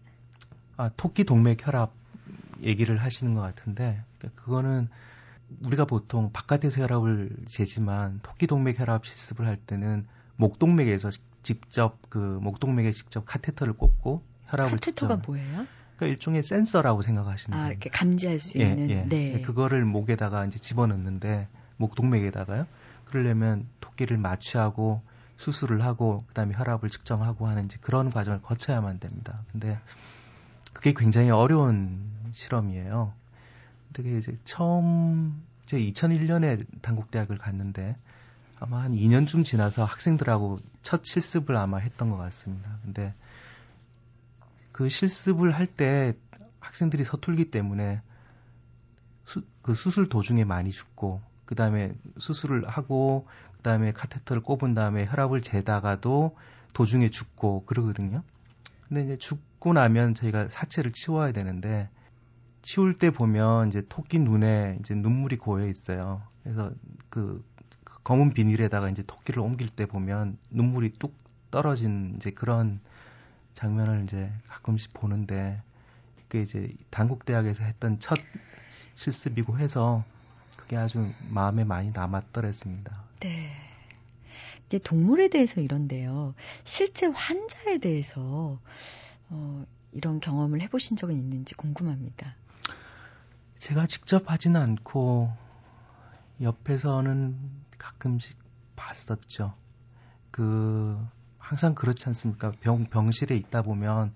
[0.77, 1.93] 아, 토끼 동맥 혈압
[2.63, 4.03] 얘기를 하시는 것 같은데
[4.35, 4.89] 그거는
[5.65, 10.07] 우리가 보통 바깥에서 혈압을 재지만 토끼 동맥 혈압 실습을 할 때는
[10.43, 11.11] 목동맥에서
[11.43, 15.67] 직접 그 목동맥에 직접 카테터를 꼽고 혈압을 카테터가 직접 뭐예요?
[15.97, 17.59] 그러니까 일종의 센서라고 생각하시면.
[17.59, 18.91] 아, 이렇게 감지할 수 예, 있는.
[18.91, 19.03] 예.
[19.09, 19.41] 네.
[19.43, 22.67] 그거를 목에다가 이제 집어넣는데 목동맥에다가요.
[23.05, 25.03] 그러려면 토끼를 마취하고
[25.37, 29.45] 수술을 하고 그다음에 혈압을 측정하고 하는 이제 그런 과정을 거쳐야만 됩니다.
[29.53, 29.79] 근데
[30.73, 33.13] 그게 굉장히 어려운 실험이에요.
[33.93, 37.97] 근데 이제 처음 이제 2001년에 단국대학을 갔는데
[38.63, 42.79] 아마 한 2년쯤 지나서 학생들하고 첫 실습을 아마 했던 것 같습니다.
[42.85, 43.13] 근데
[44.71, 46.15] 그 실습을 할 때
[46.61, 48.03] 학생들이 서툴기 때문에
[49.25, 55.07] 수, 그 수술 도중에 많이 죽고 그 다음에 수술을 하고 그 다음에 카테터를 꼽은 다음에
[55.07, 56.37] 혈압을 재다가도
[56.73, 58.23] 도중에 죽고 그러거든요.
[58.87, 61.91] 근데 이제 죽고 나면 저희가 사체를 치워야 되는데
[62.63, 66.23] 치울 때 보면 이제 토끼 눈에 이제 눈물이 고여 있어요.
[66.45, 66.71] 그래서
[67.09, 67.52] 그, 그
[68.05, 71.15] 검은 비닐에다가 이제 토끼를 옮길 때 보면 눈물이 뚝
[71.51, 72.81] 떨어진 이제 그런
[73.55, 75.63] 장면을 이제 가끔씩 보는데
[76.17, 78.19] 그게 이제 단국 대학에서 했던 첫
[78.97, 80.05] 실습이고 해서
[80.57, 83.05] 그게 아주 마음에 많이 남았더랬습니다.
[83.21, 83.53] 네.
[84.67, 86.35] 이제 동물에 대해서 이런데요.
[86.65, 88.59] 실제 환자에 대해서
[89.29, 92.35] 어, 이런 경험을 해보신 적은 있는지 궁금합니다.
[93.59, 95.31] 제가 직접 하지는 않고
[96.41, 98.37] 옆에서는 가끔씩
[98.77, 99.55] 봤었죠.
[100.31, 100.97] 그
[101.39, 102.53] 항상 그렇지 않습니까?
[102.61, 104.15] 병, 병실에 있다 보면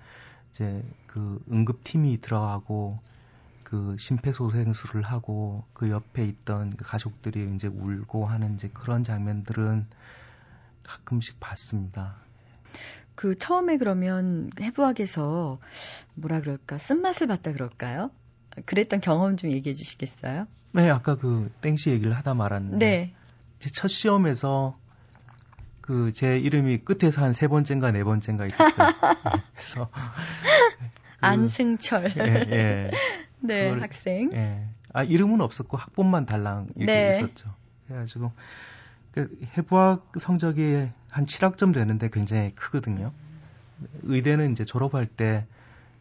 [0.51, 3.01] 이제 그 응급팀이 들어가고
[3.65, 9.87] 그 심폐소생술을 하고 그 옆에 있던 그 가족들이 이제 울고 하는 이제 그런 장면들은
[10.85, 12.15] 가끔씩 봤습니다.
[13.17, 15.59] 그 처음에 그러면 해부학에서
[16.15, 18.11] 뭐라 그럴까 쓴맛을 봤다 그럴까요?
[18.67, 20.47] 그랬던 경험 좀 얘기해 주시겠어요?
[20.73, 23.15] 네, 아까 그 땡씨 얘기를 하다 말았는데 네.
[23.59, 24.79] 제 첫 시험에서
[25.81, 28.89] 그 제 이름이 끝에서 한 세 번째인가 네 번째인가 있었어요.
[29.55, 30.01] 그래서 그,
[31.21, 32.13] 안승철.
[32.19, 32.91] 예, 예.
[33.41, 34.31] 네, 그걸, 학생.
[34.35, 34.67] 예.
[34.93, 37.11] 아 이름은 없었고 학번만 달랑 이렇게 네.
[37.11, 37.55] 있었죠.
[37.87, 38.33] 그래가지고
[39.13, 43.13] 그 해부학 성적이 한 7학점 되는데 굉장히 크거든요.
[44.03, 45.47] 의대는 이제 졸업할 때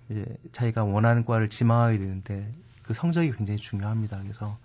[0.09, 2.51] 이제 자기가 원하는 과를 지망하게 되는데
[2.83, 4.19] 그 성적이 굉장히 중요합니다.
[4.21, 4.57] 그래서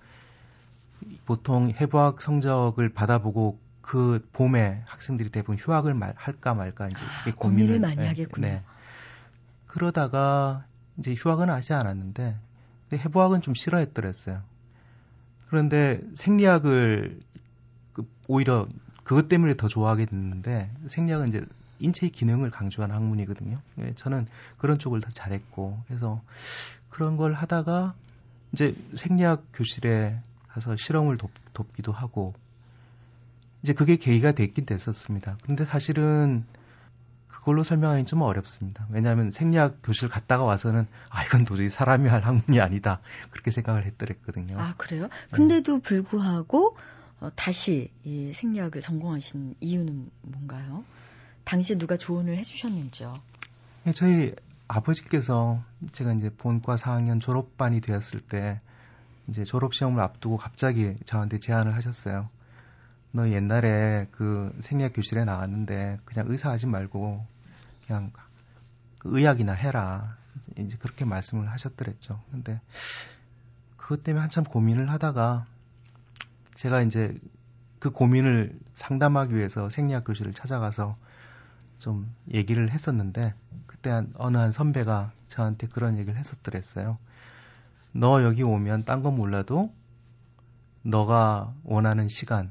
[1.27, 7.35] 보통 해부학 성적을 받아보고 그 봄에 학생들이 대부분 휴학을 말, 할까 말까 이제 아, 고민을,
[7.35, 8.47] 고민을, 많이 네, 하겠군요.
[8.47, 8.63] 네.
[9.67, 10.65] 그러다가
[10.99, 12.37] 이제 휴학은 하지 않았는데
[12.89, 14.43] 근데 해부학은 좀 싫어했더랬어요.
[15.49, 17.19] 그런데 생리학을
[17.93, 18.69] 그 오히려
[19.03, 21.45] 그것 때문에 더 좋아하게 됐는데 생리학은 이제
[21.81, 23.59] 인체의 기능을 강조한 학문이거든요.
[23.75, 24.27] 네, 저는
[24.59, 26.21] 그런 쪽을 더 잘했고 그래서
[26.91, 27.95] 그런 걸 하다가
[28.53, 30.21] 이제 생리학 교실에
[30.53, 32.35] 가서 실험을 돕, 돕기도 하고
[33.63, 35.37] 이제 그게 계기가 됐긴 됐었습니다.
[35.43, 36.45] 그런데 사실은
[37.29, 38.87] 그걸로 설명하기는 좀 어렵습니다.
[38.91, 44.59] 왜냐하면 생리학 교실 갔다가 와서는 아 이건 도저히 사람이 할 학문이 아니다 그렇게 생각을 했더랬거든요.
[44.59, 45.09] 아 그래요?
[45.31, 45.83] 근데도 네.
[45.83, 46.75] 불구하고
[47.21, 50.85] 어, 다시 이 생리학을 전공하신 이유는 뭔가요?
[51.45, 53.21] 당시 누가 조언을 해주셨는지요?
[53.85, 54.35] 네, 저희
[54.69, 58.59] 아버지께서 제가 이제 본과 4학년 졸업반이 되었을 때
[59.31, 62.29] 이제 졸업 시험을 앞두고 갑자기 저한테 제안을 하셨어요.
[63.13, 67.25] 너 옛날에 그 생리학 교실에 나왔는데 그냥 의사 하지 말고
[67.87, 68.13] 그냥
[68.99, 70.17] 그 의학이나 해라.
[70.59, 72.21] 이제 그렇게 말씀을 하셨더랬죠.
[72.31, 72.61] 근데
[73.77, 75.47] 그것 때문에 한참 고민을 하다가
[76.55, 77.19] 제가 이제
[77.79, 80.97] 그 고민을 상담하기 위해서 생리학 교실을 찾아가서
[81.79, 83.35] 좀 얘기를 했었는데
[83.67, 86.99] 그때 한 어느 한 선배가 저한테 그런 얘기를 했었더랬어요.
[87.93, 89.73] 너 여기 오면 딴 건 몰라도
[90.83, 92.51] 너가 원하는 시간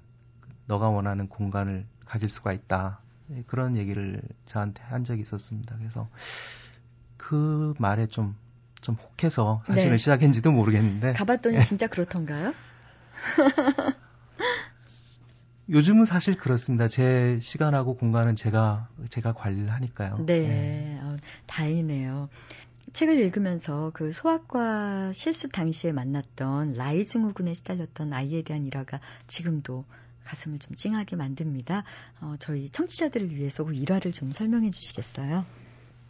[0.66, 3.00] 너가 원하는 공간을 가질 수가 있다.
[3.32, 5.76] 예, 그런 얘기를 저한테 한 적이 있었습니다.
[5.78, 6.10] 그래서
[7.18, 8.36] 그 말에 좀,
[8.82, 9.98] 좀 혹해서 사실은 네.
[9.98, 11.14] 시작했는지도 모르겠는데.
[11.14, 12.54] 가봤더니 진짜 그렇던가요?
[15.70, 16.88] 요즘은 사실 그렇습니다.
[16.88, 20.18] 제 시간하고 공간은 제가 제가 관리를 하니까요.
[20.26, 20.98] 네, 네.
[21.02, 22.30] 어, 다행이네요.
[22.94, 29.86] 책을 읽으면서 그 소아과 실습 당시에 만났던 라이 증후군에 시달렸던 아이에 대한 일화가 지금도
[30.26, 31.84] 가슴을 좀 찡하게 만듭니다.
[32.22, 35.46] 어, 저희 청취자들을 위해서 그 일화를 좀 설명해 주시겠어요?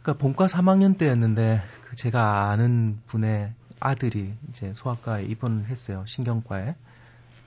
[0.02, 6.04] 그러니까 본과 3학년 때였는데 그 제가 아는 분의 아들이 이제 소아과에 입원을 했어요.
[6.06, 6.74] 신경과에.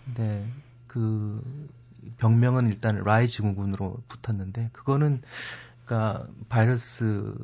[0.06, 0.48] 근데
[0.88, 1.42] 그
[2.18, 5.22] 병명은 일단 라이 증후군으로 붙었는데 그거는
[5.94, 7.36] 그러니까 바이러스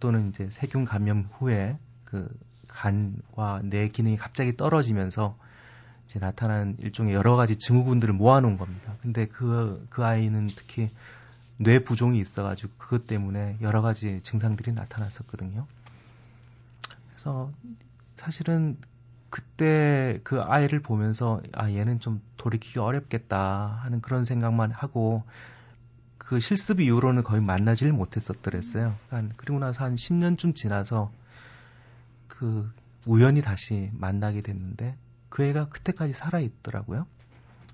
[0.00, 2.26] 또는 이제 세균 감염 후에 그
[2.66, 5.36] 간과 뇌 기능이 갑자기 떨어지면서
[6.06, 8.94] 이제 나타난 일종의 여러 가지 증후군들을 모아놓은 겁니다.
[9.02, 10.88] 근데 그, 그 아이는 특히
[11.58, 15.66] 뇌 부종이 있어가지고 그것 때문에 여러 가지 증상들이 나타났었거든요.
[17.10, 17.52] 그래서
[18.16, 18.78] 사실은
[19.28, 25.24] 그때 그 아이를 보면서 아 얘는 좀 돌이키기 어렵겠다 하는 그런 생각만 하고
[26.28, 28.94] 그 실습 이후로는 거의 만나질 못했었더랬어요.
[29.08, 31.10] 한 그리고 나서 한 10년쯤 지나서
[32.26, 32.70] 그
[33.06, 34.94] 우연히 다시 만나게 됐는데
[35.30, 37.06] 그 애가 그때까지 살아 있더라고요.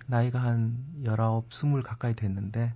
[0.07, 2.73] 나이가 한 19, 20 가까이 됐는데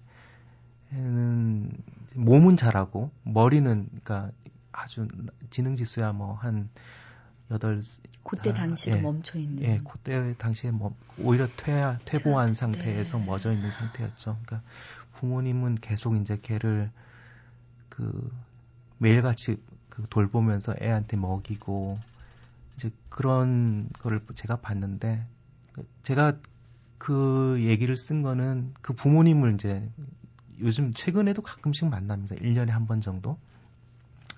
[0.95, 1.71] 애는
[2.15, 4.33] 몸은 잘하고 머리는 그러니까
[4.73, 5.07] 아주
[5.51, 6.71] 지능 지수야 뭐 한
[7.51, 7.81] 여덟
[8.25, 12.55] 그때 당시에 예, 멈춰 있는 예, 그때 당시에 뭐 오히려 퇴 퇴보한 네.
[12.55, 14.39] 상태에서 멎어 있는 상태였죠.
[14.45, 14.63] 그러니까
[15.13, 16.91] 부모님은 계속 이제 걔를
[17.89, 18.31] 그
[18.99, 19.57] 매일같이
[19.89, 21.99] 그 돌보면서 애한테 먹이고
[22.77, 25.25] 이제 그런 거를 제가 봤는데
[26.03, 26.35] 제가
[26.99, 29.89] 그 얘기를 쓴 거는 그 부모님을 이제
[30.61, 32.35] 요즘 최근에도 가끔씩 만납니다.
[32.37, 33.39] 1년에 한 번 정도.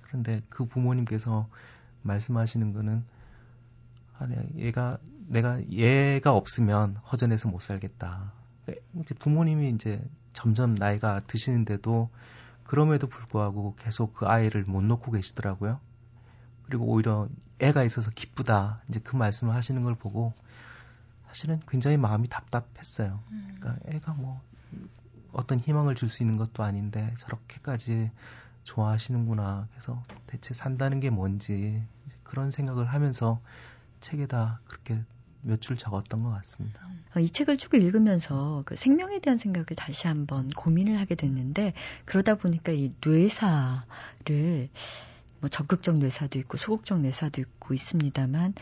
[0.02, 1.48] 그런데 그 부모님께서
[2.02, 3.04] 말씀하시는 거는
[4.18, 8.32] 아, 얘가 내가 얘가 없으면 허전해서 못 살겠다.
[9.00, 12.08] 이제 부모님이 이제 점점 나이가 드시는데도
[12.64, 15.80] 그럼에도 불구하고 계속 그 아이를 못 놓고 계시더라고요.
[16.64, 18.82] 그리고 오히려 애가 있어서 기쁘다.
[18.88, 20.32] 이제 그 말씀을 하시는 걸 보고
[21.28, 23.20] 사실은 굉장히 마음이 답답했어요.
[23.28, 24.40] 그러니까 애가 뭐
[25.32, 28.10] 어떤 희망을 줄 수 있는 것도 아닌데 저렇게까지
[28.70, 29.66] 좋아하시는구나.
[29.72, 31.82] 그래서 대체 산다는 게 뭔지
[32.22, 33.40] 그런 생각을 하면서
[34.00, 35.02] 책에다 그렇게
[35.42, 36.86] 몇 줄 적었던 것 같습니다.
[37.16, 41.72] 어, 이 책을 쭉 읽으면서 그 생명에 대한 생각을 다시 한번 고민을 하게 됐는데
[42.04, 44.68] 그러다 보니까 이 뇌사를
[45.40, 48.54] 뭐 적극적 뇌사도 있고 소극적 뇌사도 있고 있습니다만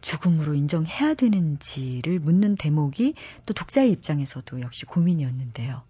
[0.00, 3.14] 죽음으로 인정해야 되는지를 묻는 대목이
[3.46, 5.82] 또 독자의 입장에서도 역시 고민이었는데요.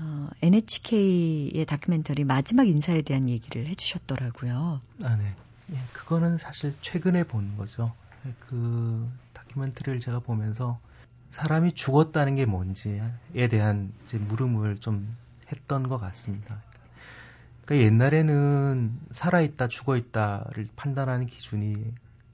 [0.00, 4.80] 어, NHK의 다큐멘터리 마지막 인사에 대한 얘기를 해주셨더라고요.
[5.02, 5.34] 아, 네.
[5.72, 7.92] 예, 그거는 사실 최근에 본 거죠.
[8.40, 10.78] 그 다큐멘터리를 제가 보면서
[11.30, 13.02] 사람이 죽었다는 게 뭔지에
[13.50, 15.16] 대한 이제 물음을 좀
[15.50, 16.62] 했던 것 같습니다.
[17.64, 21.76] 그러니까 옛날에는 살아있다, 죽어있다를 판단하는 기준이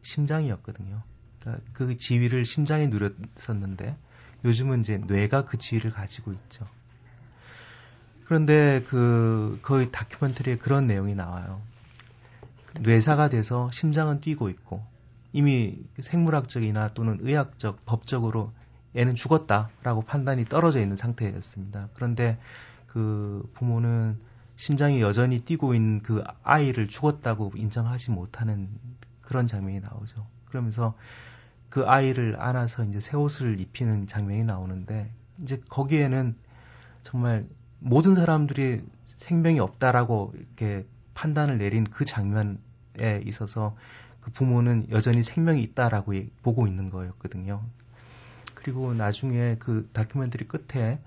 [0.02, 1.02] 심장이었거든요.
[1.40, 3.96] 그러니까 그 지위를 심장이 누렸었는데
[4.44, 6.66] 요즘은 이제 뇌가 그 지위를 가지고 있죠.
[8.30, 11.60] 그런데 그 거의 다큐멘터리에 그런 내용이 나와요.
[12.80, 14.84] 뇌사가 돼서 심장은 뛰고 있고
[15.32, 18.52] 이미 생물학적이나 또는 의학적 법적으로
[18.96, 21.88] 얘는 죽었다라고 판단이 떨어져 있는 상태였습니다.
[21.94, 22.38] 그런데
[22.86, 24.16] 그 부모는
[24.54, 28.68] 심장이 여전히 뛰고 있는 그 아이를 죽었다고 인정하지 못하는
[29.22, 30.24] 그런 장면이 나오죠.
[30.44, 30.94] 그러면서
[31.68, 35.10] 그 아이를 안아서 이제 새 옷을 입히는 장면이 나오는데
[35.42, 36.36] 이제 거기에는
[37.02, 37.48] 정말
[37.80, 38.82] 모든 사람들이
[39.16, 43.76] 생명이 없다라고 이렇게 판단을 내린 그 장면에 있어서
[44.20, 47.62] 그 부모는 여전히 생명이 있다라고 보고 있는 거였거든요.
[48.54, 51.00] 그리고 나중에 그 다큐멘터리 끝에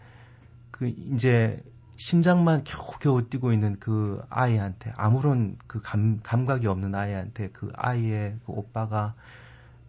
[0.71, 1.63] 그 이제
[1.95, 8.51] 심장만 겨우겨우 뛰고 있는 그 아이한테 아무런 그 감, 감각이 없는 아이한테 그 아이의 그
[8.51, 9.13] 오빠가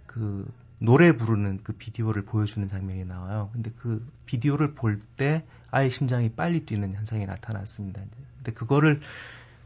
[0.07, 0.47] 그
[0.85, 3.51] 노래 부르는 그 비디오를 보여주는 장면이 나와요.
[3.53, 8.03] 근데 그 비디오를 볼 때 아이 심장이 빨리 뛰는 현상이 나타났습니다.
[8.37, 9.01] 근데 그거를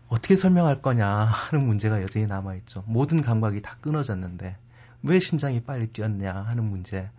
[0.09, 2.85] 어떻게 설명할 거냐 하는 문제가 여전히 남아있죠.
[2.87, 4.57] 모든 감각이 다 끊어졌는데
[5.03, 7.11] 왜 심장이 빨리 뛰었냐 하는 문제.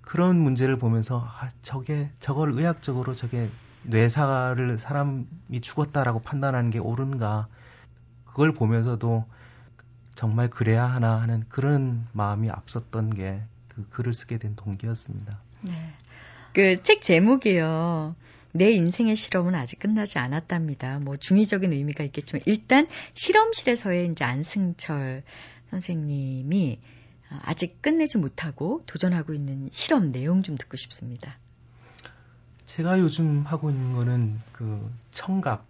[0.00, 3.48] 그런 문제를 보면서 아, 저게 저걸 의학적으로 저게
[3.84, 7.46] 뇌사를 사람이 죽었다라고 판단하는 게 옳은가
[8.24, 9.24] 그걸 보면서도
[10.20, 13.42] 정말 그래야 하나 하는 그런 마음이 앞섰던 게
[13.80, 15.40] 그 글을 쓰게 된 동기였습니다.
[15.62, 15.72] 네.
[16.52, 18.16] 그 책 제목이요.
[18.52, 20.98] 내 인생의 실험은 아직 끝나지 않았답니다.
[20.98, 25.22] 뭐 중의적인 의미가 있겠지만 일단 실험실에서의 이제 안승철
[25.70, 26.80] 선생님이
[27.44, 31.38] 아직 끝내지 못하고 도전하고 있는 실험 내용 좀 듣고 싶습니다.
[32.66, 35.62] 제가 요즘 하고 있는 거는 그 청각이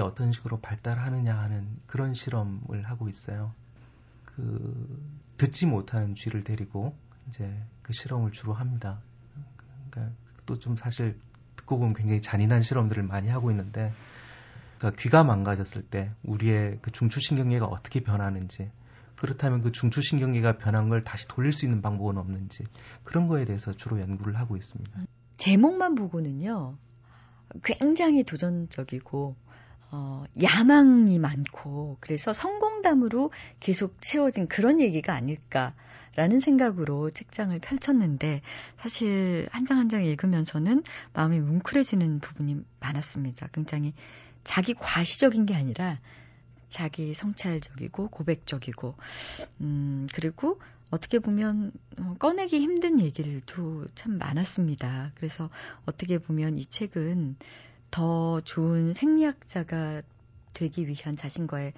[0.00, 3.52] 어떤 식으로 발달하느냐 하는 그런 실험을 하고 있어요.
[4.24, 5.02] 그
[5.36, 6.96] 듣지 못하는 쥐를 데리고
[7.28, 9.00] 이제 그 실험을 주로 합니다.
[9.90, 10.14] 그러니까
[10.46, 11.18] 또 좀 사실
[11.56, 13.92] 듣고 보면 굉장히 잔인한 실험들을 많이 하고 있는데
[14.78, 18.70] 그러니까 귀가 망가졌을 때 우리의 그 중추신경계가 어떻게 변하는지
[19.16, 22.64] 그렇다면 그 중추신경계가 변한 걸 다시 돌릴 수 있는 방법은 없는지
[23.04, 25.00] 그런 거에 대해서 주로 연구를 하고 있습니다.
[25.36, 26.76] 제목만 보고는요,
[27.62, 29.36] 굉장히 도전적이고,
[29.96, 33.30] 어, 야망이 많고, 그래서 성공담으로
[33.60, 38.42] 계속 채워진 그런 얘기가 아닐까라는 생각으로 책장을 펼쳤는데,
[38.80, 40.82] 사실 한장 한 장 읽으면서는
[41.12, 43.48] 마음이 뭉클해지는 부분이 많았습니다.
[43.52, 43.94] 굉장히
[44.42, 46.00] 자기 과시적인 게 아니라,
[46.70, 48.96] 자기 성찰적이고 고백적이고
[49.60, 51.70] 음 그리고 어떻게 보면
[52.00, 55.12] 어, 꺼내기 힘든 얘기들도 참 많았습니다.
[55.14, 55.50] 그래서
[55.86, 57.36] 어떻게 보면 이 책은
[57.94, 60.02] 더 좋은 생리학자가
[60.52, 61.72] 되기 위한 자신과의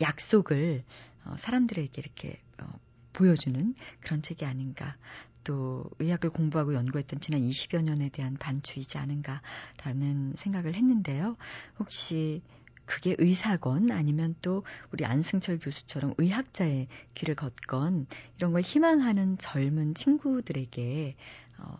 [0.00, 0.82] 약속을
[1.26, 2.66] 어, 사람들에게 이렇게 어,
[3.12, 4.96] 보여주는 그런 책이 아닌가.
[5.44, 11.36] 또 의학을 공부하고 연구했던 지난 20여 년에 대한 반추이지 않은가라는 생각을 했는데요.
[11.80, 12.40] 혹시
[12.86, 18.06] 그게 의사건 아니면 또 우리 안승철 교수처럼 의학자의 길을 걷건
[18.38, 21.14] 이런 걸 희망하는 젊은 친구들에게
[21.58, 21.76] 어,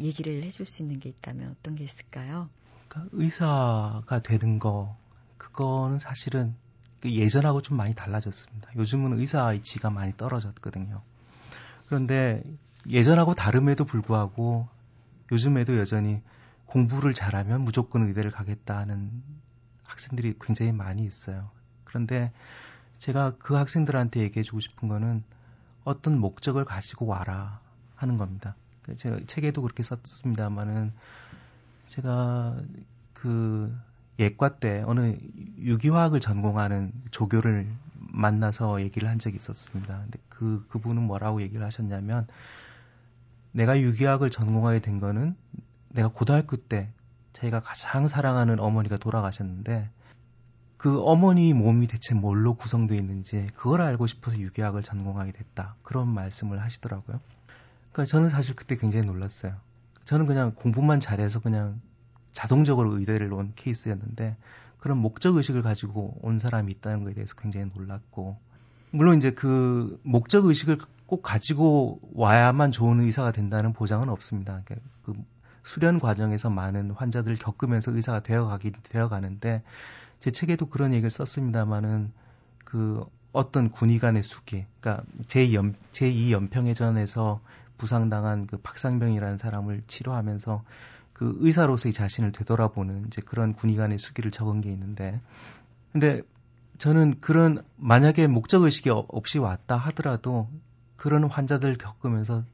[0.00, 2.50] 얘기를 해줄 수 있는 게 있다면 어떤 게 있을까요?
[2.88, 4.96] 그러니까 의사가 되는 거
[5.38, 6.54] 그거는 사실은
[7.00, 8.70] 그 예전하고 좀 많이 달라졌습니다.
[8.76, 11.02] 요즘은 의사의 지가 많이 떨어졌거든요.
[11.86, 12.42] 그런데
[12.88, 14.68] 예전하고 다름에도 불구하고
[15.32, 16.22] 요즘에도 여전히
[16.66, 19.22] 공부를 잘하면 무조건 의대를 가겠다는
[19.84, 21.50] 학생들이 굉장히 많이 있어요.
[21.84, 22.32] 그런데
[22.98, 25.22] 제가 그 학생들한테 얘기해 주고 싶은 거는
[25.84, 27.60] 어떤 목적을 가지고 와라
[27.94, 28.56] 하는 겁니다.
[28.82, 30.92] 그 제가 책에도 그렇게 썼습니다만은
[31.86, 32.60] 제가
[33.12, 33.74] 그
[34.18, 35.16] 예과 때 어느
[35.58, 40.00] 유기화학을 전공하는 조교를 만나서 얘기를 한 적이 있었습니다.
[40.02, 42.26] 근데 그 그분은 뭐라고 얘기를 하셨냐면
[43.52, 45.36] 내가 유기학을 전공하게 된 거는
[45.88, 46.90] 내가 고등학교 때
[47.32, 49.90] 자기가 가장 사랑하는 어머니가 돌아가셨는데
[50.76, 55.74] 그 어머니 몸이 대체 뭘로 구성되어 있는지 그걸 알고 싶어서 유기학을 전공하게 됐다.
[55.82, 57.20] 그런 말씀을 하시더라고요.
[57.92, 59.56] 그러니까 저는 사실 그때 굉장히 놀랐어요.
[60.06, 61.80] 저는 그냥 공부만 잘해서 그냥
[62.32, 64.36] 자동적으로 의대를 온 케이스였는데
[64.78, 68.38] 그런 목적 의식을 가지고 온 사람이 있다는 것에 대해서 굉장히 놀랐고
[68.92, 74.62] 물론 이제 그 목적 의식을 꼭 가지고 와야만 좋은 의사가 된다는 보장은 없습니다.
[74.64, 75.14] 그러니까 그
[75.64, 79.64] 수련 과정에서 많은 환자들을 겪으면서 의사가 되어가기 되어가는데
[80.20, 82.12] 제 책에도 그런 얘기를 썼습니다마는
[82.64, 87.40] 그 어떤 군의관의 수기, 그러니까 제2 제2 연평해전에서
[87.78, 90.62] 부상당한 그 박상병이라는 사람을 치료하면서
[91.12, 95.20] 그 의사로서의 자신을 되돌아보는 이제 그런 군의관의 수기를 적은 게 있는데,
[95.92, 96.22] 근데
[96.78, 100.48] 저는 그런 만약에 목적 의식이 없이 왔다 하더라도
[100.96, 102.44] 그런 환자들 겪으면서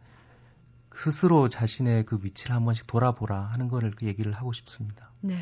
[0.94, 5.10] 스스로 자신의 그 위치를 한 번씩 돌아보라 하는 거를 그 얘기를 하고 싶습니다.
[5.20, 5.36] 네.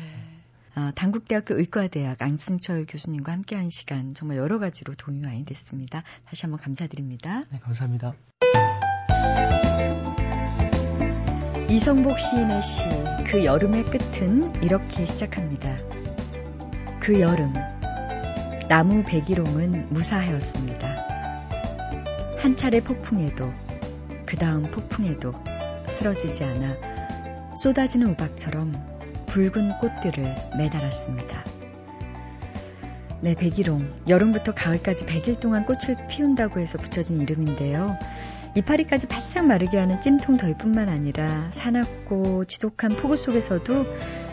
[0.73, 6.03] 아, 단국대학교 의과대학 안승철 교수님과 함께한 시간 정말 여러 가지로 도움이 많이 됐습니다.
[6.25, 7.43] 다시 한번 감사드립니다.
[7.51, 8.13] 네, 감사합니다.
[11.69, 12.83] 이성복 시인의 시,
[13.25, 15.77] 그 여름의 끝은 이렇게 시작합니다.
[16.99, 17.53] 그 여름,
[18.67, 20.87] 나무 백일홍은 무사하였습니다.
[22.39, 23.51] 한 차례 폭풍에도
[24.25, 25.33] 그 다음 폭풍에도
[25.87, 26.75] 쓰러지지 않아
[27.55, 28.73] 쏟아지는 우박처럼
[29.27, 30.23] 붉은 꽃들을
[30.57, 31.43] 매달았습니다.
[33.21, 33.87] 네, 백일홍.
[34.07, 37.97] 여름부터 가을까지 100일 동안 꽃을 피운다고 해서 붙여진 이름인데요.
[38.55, 43.85] 이파리까지 바싹 마르게 하는 찜통 덜뿐만 아니라 사납고 지독한 폭우 속에서도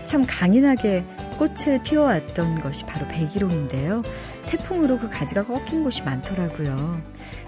[0.04, 1.04] 참 강인하게
[1.38, 4.02] 꽃을 피워왔던 것이 바로 백일홍인데요.
[4.46, 7.00] 태풍으로 그 가지가 꺾인 곳이 많더라고요.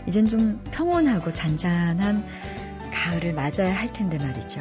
[0.07, 2.25] 이젠 좀 평온하고 잔잔한
[2.93, 4.61] 가을을 맞아야 할 텐데 말이죠.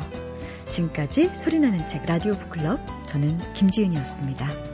[0.69, 4.68] 지금까지 소리나는 책 라디오 북클럽 저는 김지은이었습니다.